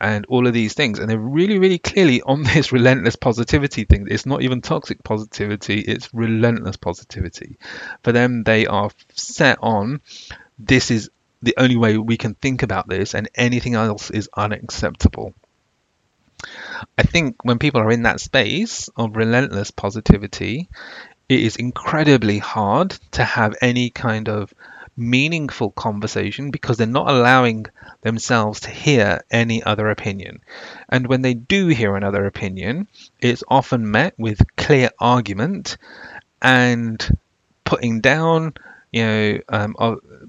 and 0.00 0.24
all 0.26 0.46
of 0.46 0.54
these 0.54 0.74
things. 0.74 0.98
And 0.98 1.08
they're 1.08 1.18
really, 1.18 1.58
really 1.58 1.78
clearly 1.78 2.22
on 2.22 2.42
this 2.54 2.72
relentless 2.72 3.16
positivity 3.16 3.84
thing. 3.84 4.06
It's 4.10 4.26
not 4.26 4.42
even 4.42 4.62
toxic 4.62 5.02
positivity, 5.04 5.80
it's 5.80 6.12
relentless 6.14 6.76
positivity. 6.76 7.58
For 8.02 8.12
them, 8.12 8.42
they 8.44 8.66
are 8.66 8.90
set 9.14 9.58
on 9.60 10.00
this 10.58 10.90
is 10.90 11.10
the 11.42 11.54
only 11.56 11.76
way 11.76 11.96
we 11.96 12.16
can 12.16 12.34
think 12.34 12.62
about 12.62 12.88
this, 12.88 13.14
and 13.14 13.28
anything 13.34 13.74
else 13.74 14.10
is 14.10 14.28
unacceptable. 14.36 15.34
I 16.96 17.02
think 17.02 17.44
when 17.44 17.58
people 17.58 17.80
are 17.80 17.90
in 17.90 18.04
that 18.04 18.20
space 18.20 18.88
of 18.96 19.16
relentless 19.16 19.70
positivity, 19.70 20.68
it 21.28 21.40
is 21.40 21.56
incredibly 21.56 22.38
hard 22.38 22.90
to 23.12 23.24
have 23.24 23.54
any 23.60 23.90
kind 23.90 24.28
of 24.28 24.52
meaningful 24.96 25.70
conversation 25.70 26.50
because 26.50 26.76
they're 26.76 26.86
not 26.86 27.08
allowing 27.08 27.66
themselves 28.02 28.60
to 28.60 28.70
hear 28.70 29.22
any 29.30 29.62
other 29.62 29.88
opinion. 29.88 30.40
And 30.88 31.06
when 31.06 31.22
they 31.22 31.34
do 31.34 31.68
hear 31.68 31.96
another 31.96 32.26
opinion, 32.26 32.88
it's 33.20 33.44
often 33.48 33.90
met 33.90 34.14
with 34.18 34.42
clear 34.56 34.90
argument 34.98 35.76
and 36.42 37.18
putting 37.64 38.00
down, 38.00 38.54
you 38.92 39.04
know, 39.04 39.40
um, 39.48 39.74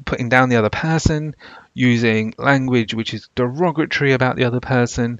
putting 0.06 0.30
down 0.30 0.50
the 0.50 0.58
other 0.58 0.70
person, 0.70 1.36
using 1.74 2.34
language 2.38 2.94
which 2.94 3.14
is 3.14 3.30
derogatory 3.36 4.14
about 4.14 4.36
the 4.36 4.46
other 4.46 4.60
person. 4.60 5.20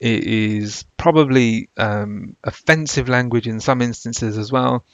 It 0.00 0.24
is 0.24 0.84
probably 0.96 1.68
um, 1.76 2.36
offensive 2.44 3.08
language 3.08 3.46
in 3.46 3.60
some 3.60 3.80
instances 3.80 4.36
as 4.36 4.52
well. 4.52 4.84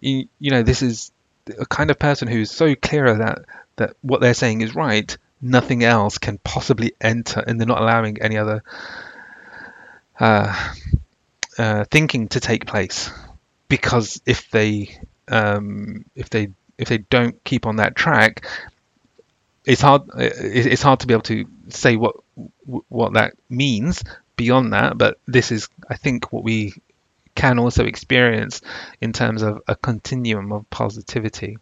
You, 0.00 0.26
you 0.40 0.50
know, 0.50 0.62
this 0.62 0.82
is 0.82 1.12
a 1.58 1.66
kind 1.66 1.90
of 1.90 1.98
person 1.98 2.28
who's 2.28 2.50
so 2.50 2.74
clear 2.74 3.14
that 3.18 3.40
that 3.76 3.96
what 4.02 4.20
they're 4.20 4.34
saying 4.34 4.60
is 4.60 4.74
right, 4.74 5.16
nothing 5.40 5.84
else 5.84 6.18
can 6.18 6.38
possibly 6.38 6.92
enter, 7.00 7.40
and 7.40 7.60
they're 7.60 7.66
not 7.66 7.80
allowing 7.80 8.20
any 8.20 8.36
other 8.36 8.62
uh, 10.18 10.70
uh, 11.58 11.84
thinking 11.90 12.28
to 12.28 12.40
take 12.40 12.66
place. 12.66 13.10
Because 13.68 14.20
if 14.26 14.50
they 14.50 14.98
um, 15.28 16.04
if 16.14 16.30
they 16.30 16.48
if 16.82 16.88
they 16.88 16.98
don't 16.98 17.42
keep 17.44 17.66
on 17.66 17.76
that 17.76 17.96
track, 17.96 18.44
it's 19.64 19.80
hard 19.80 20.02
it's 20.16 20.82
hard 20.82 21.00
to 21.00 21.06
be 21.06 21.14
able 21.14 21.22
to 21.22 21.46
say 21.68 21.96
what 21.96 22.16
what 22.88 23.14
that 23.14 23.34
means 23.48 24.02
beyond 24.36 24.72
that. 24.72 24.98
But 24.98 25.18
this 25.26 25.52
is 25.52 25.68
I 25.88 25.96
think 25.96 26.32
what 26.32 26.44
we 26.44 26.74
can 27.34 27.58
also 27.58 27.84
experience 27.84 28.60
in 29.00 29.12
terms 29.12 29.42
of 29.42 29.62
a 29.68 29.76
continuum 29.76 30.52
of 30.52 30.68
positivity. 30.70 31.56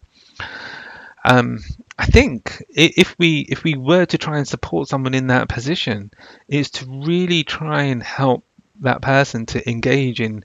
Um, 1.23 1.59
I 1.99 2.05
think 2.07 2.63
if 2.69 3.15
we 3.19 3.41
if 3.41 3.63
we 3.63 3.75
were 3.77 4.05
to 4.07 4.17
try 4.17 4.37
and 4.37 4.47
support 4.47 4.87
someone 4.87 5.13
in 5.13 5.27
that 5.27 5.49
position, 5.49 6.11
is 6.47 6.71
to 6.71 6.85
really 6.87 7.43
try 7.43 7.83
and 7.83 8.01
help 8.01 8.43
that 8.79 9.03
person 9.03 9.45
to 9.45 9.69
engage 9.69 10.19
in 10.19 10.43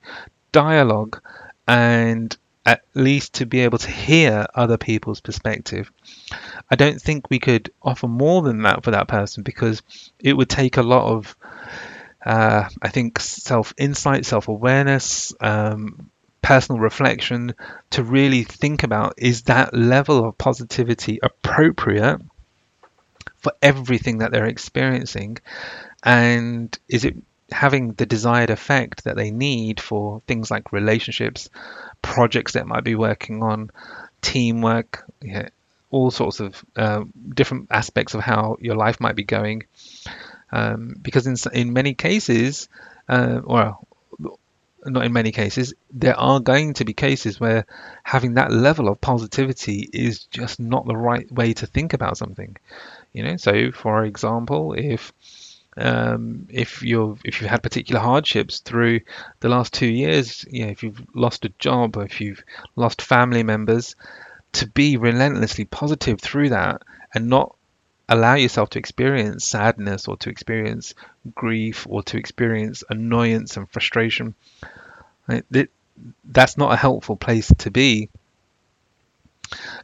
dialogue 0.52 1.20
and 1.66 2.36
at 2.66 2.82
least 2.94 3.34
to 3.34 3.46
be 3.46 3.60
able 3.60 3.78
to 3.78 3.90
hear 3.90 4.46
other 4.54 4.76
people's 4.76 5.20
perspective. 5.20 5.90
I 6.68 6.74
don't 6.74 7.00
think 7.00 7.30
we 7.30 7.38
could 7.38 7.70
offer 7.80 8.08
more 8.08 8.42
than 8.42 8.62
that 8.62 8.82
for 8.82 8.90
that 8.90 9.08
person 9.08 9.44
because 9.44 9.82
it 10.18 10.36
would 10.36 10.50
take 10.50 10.76
a 10.76 10.82
lot 10.82 11.06
of 11.06 11.36
uh, 12.24 12.68
I 12.82 12.88
think 12.88 13.20
self 13.20 13.72
insight, 13.78 14.26
self 14.26 14.48
awareness, 14.48 15.32
um, 15.40 16.10
personal 16.42 16.80
reflection 16.80 17.54
to 17.90 18.02
really 18.02 18.42
think 18.42 18.82
about 18.82 19.14
is 19.16 19.42
that 19.42 19.72
level 19.72 20.28
of 20.28 20.36
positivity 20.36 21.20
appropriate 21.22 22.20
for 23.36 23.52
everything 23.62 24.18
that 24.18 24.32
they're 24.32 24.46
experiencing? 24.46 25.38
And 26.02 26.76
is 26.88 27.04
it 27.04 27.16
having 27.50 27.92
the 27.92 28.06
desired 28.06 28.50
effect 28.50 29.04
that 29.04 29.16
they 29.16 29.30
need 29.30 29.80
for 29.80 30.22
things 30.26 30.50
like 30.50 30.72
relationships, 30.72 31.48
projects 32.02 32.52
that 32.52 32.66
might 32.66 32.84
be 32.84 32.94
working 32.94 33.42
on, 33.42 33.70
teamwork, 34.22 35.04
yeah, 35.22 35.48
all 35.90 36.10
sorts 36.10 36.40
of 36.40 36.64
uh, 36.76 37.04
different 37.34 37.68
aspects 37.70 38.14
of 38.14 38.20
how 38.20 38.56
your 38.60 38.74
life 38.76 39.00
might 39.00 39.16
be 39.16 39.24
going? 39.24 39.62
um, 40.52 40.94
because 41.00 41.26
in 41.26 41.36
in 41.52 41.72
many 41.72 41.94
cases, 41.94 42.68
uh, 43.08 43.40
well, 43.44 43.86
not 44.84 45.04
in 45.04 45.12
many 45.12 45.32
cases, 45.32 45.74
there 45.90 46.18
are 46.18 46.38
going 46.40 46.74
to 46.74 46.84
be 46.84 46.92
cases 46.92 47.40
where 47.40 47.66
having 48.04 48.34
that 48.34 48.52
level 48.52 48.88
of 48.88 49.00
positivity 49.00 49.88
is 49.92 50.24
just 50.24 50.60
not 50.60 50.86
the 50.86 50.96
right 50.96 51.30
way 51.32 51.52
to 51.54 51.66
think 51.66 51.92
about 51.92 52.16
something. 52.16 52.56
You 53.12 53.24
know, 53.24 53.36
so 53.36 53.72
for 53.72 54.04
example, 54.04 54.74
if 54.74 55.12
um, 55.76 56.46
if 56.50 56.82
you've 56.82 57.20
if 57.24 57.40
you've 57.40 57.50
had 57.50 57.62
particular 57.62 58.00
hardships 58.00 58.60
through 58.60 59.00
the 59.40 59.48
last 59.48 59.74
two 59.74 59.86
years, 59.86 60.44
you 60.50 60.64
know, 60.64 60.70
if 60.70 60.82
you've 60.82 61.02
lost 61.14 61.44
a 61.44 61.50
job 61.58 61.96
or 61.96 62.04
if 62.04 62.20
you've 62.20 62.42
lost 62.76 63.02
family 63.02 63.42
members, 63.42 63.94
to 64.52 64.66
be 64.66 64.96
relentlessly 64.96 65.66
positive 65.66 66.20
through 66.20 66.50
that 66.50 66.82
and 67.14 67.28
not 67.28 67.54
allow 68.08 68.34
yourself 68.34 68.70
to 68.70 68.78
experience 68.78 69.46
sadness 69.46 70.08
or 70.08 70.16
to 70.16 70.30
experience 70.30 70.94
grief 71.34 71.86
or 71.88 72.02
to 72.04 72.16
experience 72.16 72.82
annoyance 72.88 73.56
and 73.56 73.68
frustration. 73.68 74.34
That's 76.24 76.56
not 76.56 76.72
a 76.72 76.76
helpful 76.76 77.16
place 77.16 77.52
to 77.58 77.70
be. 77.70 78.08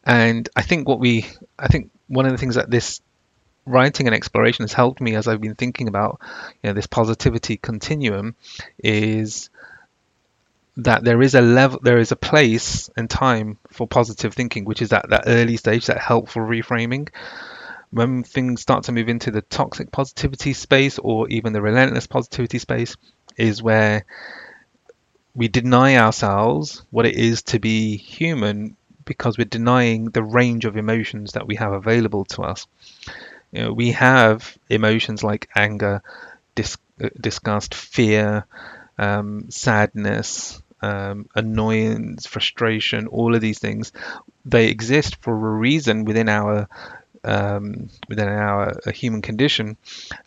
And 0.05 0.48
I 0.57 0.62
think 0.62 0.88
what 0.88 1.00
we, 1.00 1.26
I 1.59 1.68
think 1.68 1.90
one 2.09 2.26
of 2.26 2.33
the 2.33 2.38
things 2.38 2.55
that 2.55 2.70
this 2.70 3.00
writing 3.64 4.07
and 4.07 4.14
exploration 4.14 4.64
has 4.64 4.72
helped 4.72 5.01
me 5.01 5.14
as 5.14 5.29
I've 5.29 5.40
been 5.40 5.55
thinking 5.55 5.88
about, 5.88 6.20
you 6.62 6.68
know, 6.68 6.72
this 6.75 6.87
positivity 6.87 7.57
continuum, 7.57 8.35
is 8.83 9.51
that 10.77 11.05
there 11.05 11.20
is 11.20 11.35
a 11.35 11.42
level, 11.42 11.81
there 11.83 11.98
is 11.98 12.12
a 12.12 12.16
place 12.16 12.88
and 12.96 13.09
time 13.09 13.59
for 13.70 13.87
positive 13.87 14.35
thinking, 14.35 14.64
which 14.64 14.83
is 14.83 14.92
at 14.92 15.11
that 15.11 15.25
early 15.27 15.57
stage, 15.57 15.87
that 15.87 15.98
helpful 15.98 16.42
reframing 16.42 17.09
when 17.92 18.25
things 18.25 18.62
start 18.62 18.85
to 18.85 18.92
move 18.92 19.09
into 19.09 19.31
the 19.31 19.42
toxic 19.42 19.92
positivity 19.92 20.55
space 20.55 20.98
or 20.98 21.29
even 21.29 21.53
the 21.53 21.61
relentless 21.61 22.07
positivity 22.07 22.59
space 22.59 22.96
is 23.37 23.62
where 23.62 24.07
we 25.35 25.48
deny 25.48 25.96
ourselves 25.96 26.83
what 26.90 27.07
it 27.07 27.14
is 27.14 27.42
to 27.42 27.59
be 27.59 27.96
human 27.96 28.77
because 29.05 29.37
we're 29.37 29.44
denying 29.44 30.07
the 30.07 30.22
range 30.22 30.64
of 30.64 30.77
emotions 30.77 31.33
that 31.33 31.46
we 31.46 31.57
have 31.57 31.72
available 31.72 32.25
to 32.25 32.42
us. 32.42 32.66
You 33.52 33.62
know, 33.64 33.72
we 33.72 33.92
have 33.92 34.56
emotions 34.70 35.22
like 35.22 35.48
anger, 35.54 36.02
dis- 36.54 36.78
uh, 37.02 37.10
disgust, 37.20 37.74
fear, 37.74 38.46
um, 38.98 39.50
sadness, 39.50 40.62
um, 40.82 41.28
annoyance, 41.34 42.26
frustration, 42.26 43.08
all 43.08 43.34
of 43.34 43.40
these 43.42 43.58
things. 43.60 43.92
They 44.44 44.68
exist 44.68 45.16
for 45.22 45.34
a 45.34 45.58
reason 45.58 46.04
within 46.04 46.28
our 46.28 46.68
um, 47.24 47.90
within 48.08 48.28
our 48.28 48.80
human 48.94 49.22
condition, 49.22 49.76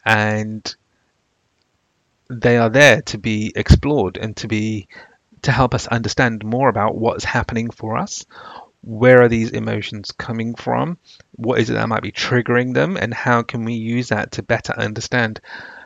and 0.05 0.75
they 2.29 2.57
are 2.57 2.69
there 2.69 3.01
to 3.01 3.17
be 3.17 3.51
explored 3.55 4.17
and 4.17 4.35
to 4.38 4.47
be 4.47 4.88
to 5.43 5.51
help 5.51 5.73
us 5.75 5.88
understand 5.88 6.43
more 6.45 6.69
about 6.69 6.95
what's 6.97 7.23
happening 7.25 7.69
for 7.71 7.97
us. 7.97 8.25
Where 8.86 9.24
are 9.24 9.28
these 9.28 9.52
emotions 9.52 10.12
coming 10.12 10.54
from? 10.54 10.98
What 11.36 11.60
is 11.60 11.69
it 11.69 11.74
that 11.74 11.89
might 11.89 12.04
be 12.04 12.12
triggering 12.12 12.74
them? 12.74 12.98
And 12.98 13.13
how 13.13 13.41
can 13.41 13.65
we 13.65 13.74
use 13.74 14.10
that 14.10 14.34
to 14.34 14.43
better 14.43 14.74
understand 14.78 15.41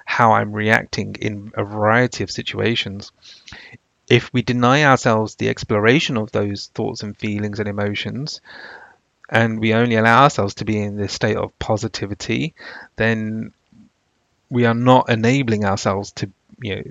how 0.06 0.34
I'm 0.34 0.52
reacting 0.52 1.16
in 1.16 1.52
a 1.56 1.64
variety 1.64 2.24
of 2.24 2.32
situations? 2.32 3.12
If 4.10 4.34
we 4.34 4.42
deny 4.42 4.84
ourselves 4.84 5.36
the 5.36 5.50
exploration 5.50 6.18
of 6.18 6.32
those 6.32 6.68
thoughts 6.68 7.04
and 7.04 7.16
feelings 7.16 7.60
and 7.60 7.70
emotions, 7.70 8.42
and 9.30 9.60
we 9.60 9.74
only 9.74 9.96
allow 9.96 10.24
ourselves 10.24 10.56
to 10.56 10.66
be 10.66 10.78
in 10.82 10.98
this 10.98 11.14
state 11.14 11.38
of 11.38 11.58
positivity, 11.58 12.54
then 12.98 13.54
we 14.50 14.66
are 14.66 14.74
not 14.74 15.10
enabling 15.10 15.64
ourselves 15.64 16.12
to 16.14 16.30
you 16.62 16.76
know 16.76 16.84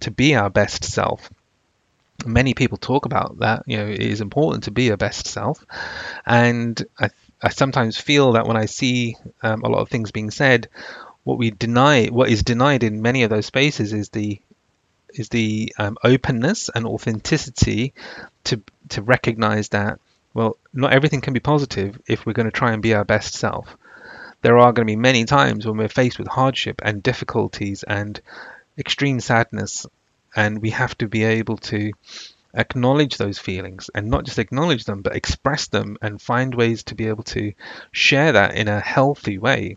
to 0.00 0.10
be 0.10 0.34
our 0.34 0.50
best 0.50 0.84
self. 0.84 1.30
Many 2.24 2.54
people 2.54 2.78
talk 2.78 3.06
about 3.06 3.38
that. 3.40 3.64
You 3.66 3.78
know, 3.78 3.86
it 3.86 4.00
is 4.00 4.20
important 4.20 4.64
to 4.64 4.70
be 4.70 4.90
a 4.90 4.96
best 4.96 5.26
self, 5.26 5.64
and 6.24 6.82
I, 6.98 7.10
I 7.42 7.50
sometimes 7.50 7.98
feel 7.98 8.32
that 8.32 8.46
when 8.46 8.56
I 8.56 8.66
see 8.66 9.16
um, 9.42 9.62
a 9.62 9.68
lot 9.68 9.80
of 9.80 9.88
things 9.88 10.12
being 10.12 10.30
said, 10.30 10.68
what 11.24 11.38
we 11.38 11.50
deny, 11.50 12.06
what 12.06 12.30
is 12.30 12.42
denied 12.42 12.82
in 12.82 13.02
many 13.02 13.22
of 13.24 13.30
those 13.30 13.46
spaces, 13.46 13.92
is 13.92 14.08
the 14.10 14.40
is 15.10 15.28
the 15.28 15.72
um, 15.78 15.96
openness 16.04 16.68
and 16.74 16.86
authenticity 16.86 17.94
to 18.44 18.62
to 18.90 19.02
recognize 19.02 19.70
that 19.70 19.98
well, 20.36 20.58
not 20.74 20.92
everything 20.92 21.22
can 21.22 21.32
be 21.32 21.40
positive 21.40 21.98
if 22.06 22.26
we're 22.26 22.34
going 22.34 22.44
to 22.44 22.52
try 22.52 22.72
and 22.72 22.82
be 22.82 22.92
our 22.92 23.06
best 23.06 23.32
self. 23.32 23.74
There 24.42 24.58
are 24.58 24.70
going 24.74 24.86
to 24.86 24.92
be 24.92 24.94
many 24.94 25.24
times 25.24 25.66
when 25.66 25.78
we're 25.78 25.88
faced 25.88 26.18
with 26.18 26.28
hardship 26.28 26.82
and 26.84 27.02
difficulties 27.02 27.84
and 27.84 28.20
extreme 28.76 29.18
sadness, 29.18 29.86
and 30.36 30.60
we 30.60 30.70
have 30.70 30.96
to 30.98 31.08
be 31.08 31.24
able 31.24 31.56
to 31.56 31.92
acknowledge 32.54 33.16
those 33.16 33.38
feelings 33.38 33.90
and 33.94 34.08
not 34.08 34.24
just 34.24 34.38
acknowledge 34.38 34.84
them, 34.84 35.02
but 35.02 35.16
express 35.16 35.66
them 35.68 35.96
and 36.00 36.22
find 36.22 36.54
ways 36.54 36.84
to 36.84 36.94
be 36.94 37.08
able 37.08 37.24
to 37.24 37.52
share 37.90 38.32
that 38.32 38.54
in 38.54 38.68
a 38.68 38.80
healthy 38.80 39.38
way. 39.38 39.76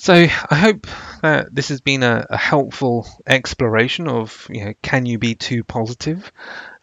So 0.00 0.14
I 0.14 0.54
hope 0.54 0.86
that 1.22 1.52
this 1.52 1.70
has 1.70 1.80
been 1.80 2.04
a, 2.04 2.24
a 2.30 2.36
helpful 2.36 3.08
exploration 3.26 4.06
of, 4.06 4.46
you 4.48 4.64
know, 4.64 4.74
can 4.80 5.06
you 5.06 5.18
be 5.18 5.34
too 5.34 5.64
positive? 5.64 6.30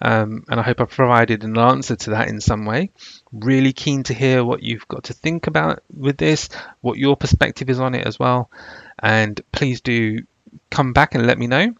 Um, 0.02 0.44
and 0.50 0.60
I 0.60 0.64
hope 0.64 0.82
I've 0.82 0.90
provided 0.90 1.46
an 1.46 1.58
answer 1.58 1.96
to 1.96 2.10
that 2.12 2.28
in 2.28 2.42
some 2.42 2.66
way. 2.66 2.92
Really 3.32 3.72
keen 3.72 4.04
to 4.04 4.14
hear 4.14 4.44
what 4.44 4.64
you've 4.64 4.88
got 4.90 5.06
to 5.06 5.14
think 5.14 5.48
about 5.48 5.82
with 5.96 6.18
this, 6.18 6.50
what 6.82 6.98
your 6.98 7.16
perspective 7.16 7.70
is 7.70 7.80
on 7.80 7.96
it 7.96 8.06
as 8.06 8.20
well. 8.20 8.50
And 9.00 9.40
please 9.54 9.80
do 9.80 10.20
come 10.70 10.92
back 10.92 11.16
and 11.16 11.26
let 11.26 11.40
me 11.40 11.48
know. 11.48 11.74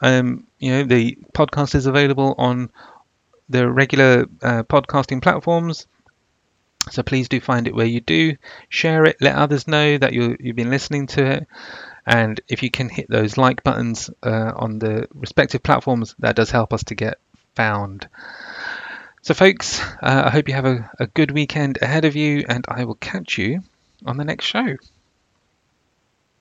Um, 0.00 0.46
you 0.58 0.72
know, 0.72 0.84
the 0.84 1.18
podcast 1.32 1.74
is 1.74 1.86
available 1.86 2.34
on 2.38 2.70
the 3.48 3.70
regular 3.70 4.26
uh, 4.42 4.62
podcasting 4.64 5.22
platforms 5.22 5.86
so 6.90 7.02
please 7.02 7.28
do 7.28 7.40
find 7.40 7.66
it 7.66 7.74
where 7.74 7.86
you 7.86 8.00
do, 8.00 8.36
share 8.68 9.04
it, 9.04 9.16
let 9.20 9.34
others 9.34 9.66
know 9.66 9.98
that 9.98 10.12
you 10.12 10.36
you've 10.38 10.56
been 10.56 10.70
listening 10.70 11.06
to 11.08 11.24
it. 11.24 11.46
And 12.06 12.40
if 12.48 12.62
you 12.62 12.70
can 12.70 12.88
hit 12.88 13.08
those 13.08 13.36
like 13.36 13.64
buttons 13.64 14.10
uh, 14.22 14.52
on 14.54 14.78
the 14.78 15.08
respective 15.12 15.62
platforms, 15.62 16.14
that 16.20 16.36
does 16.36 16.50
help 16.50 16.72
us 16.72 16.84
to 16.84 16.94
get 16.94 17.18
found. 17.56 18.08
So, 19.22 19.34
folks, 19.34 19.80
uh, 19.80 20.22
I 20.26 20.30
hope 20.30 20.46
you 20.48 20.54
have 20.54 20.66
a, 20.66 20.88
a 21.00 21.08
good 21.08 21.32
weekend 21.32 21.78
ahead 21.82 22.04
of 22.04 22.14
you, 22.14 22.44
and 22.48 22.64
I 22.68 22.84
will 22.84 22.94
catch 22.94 23.38
you 23.38 23.62
on 24.04 24.16
the 24.16 24.24
next 24.24 24.44
show. 24.44 24.76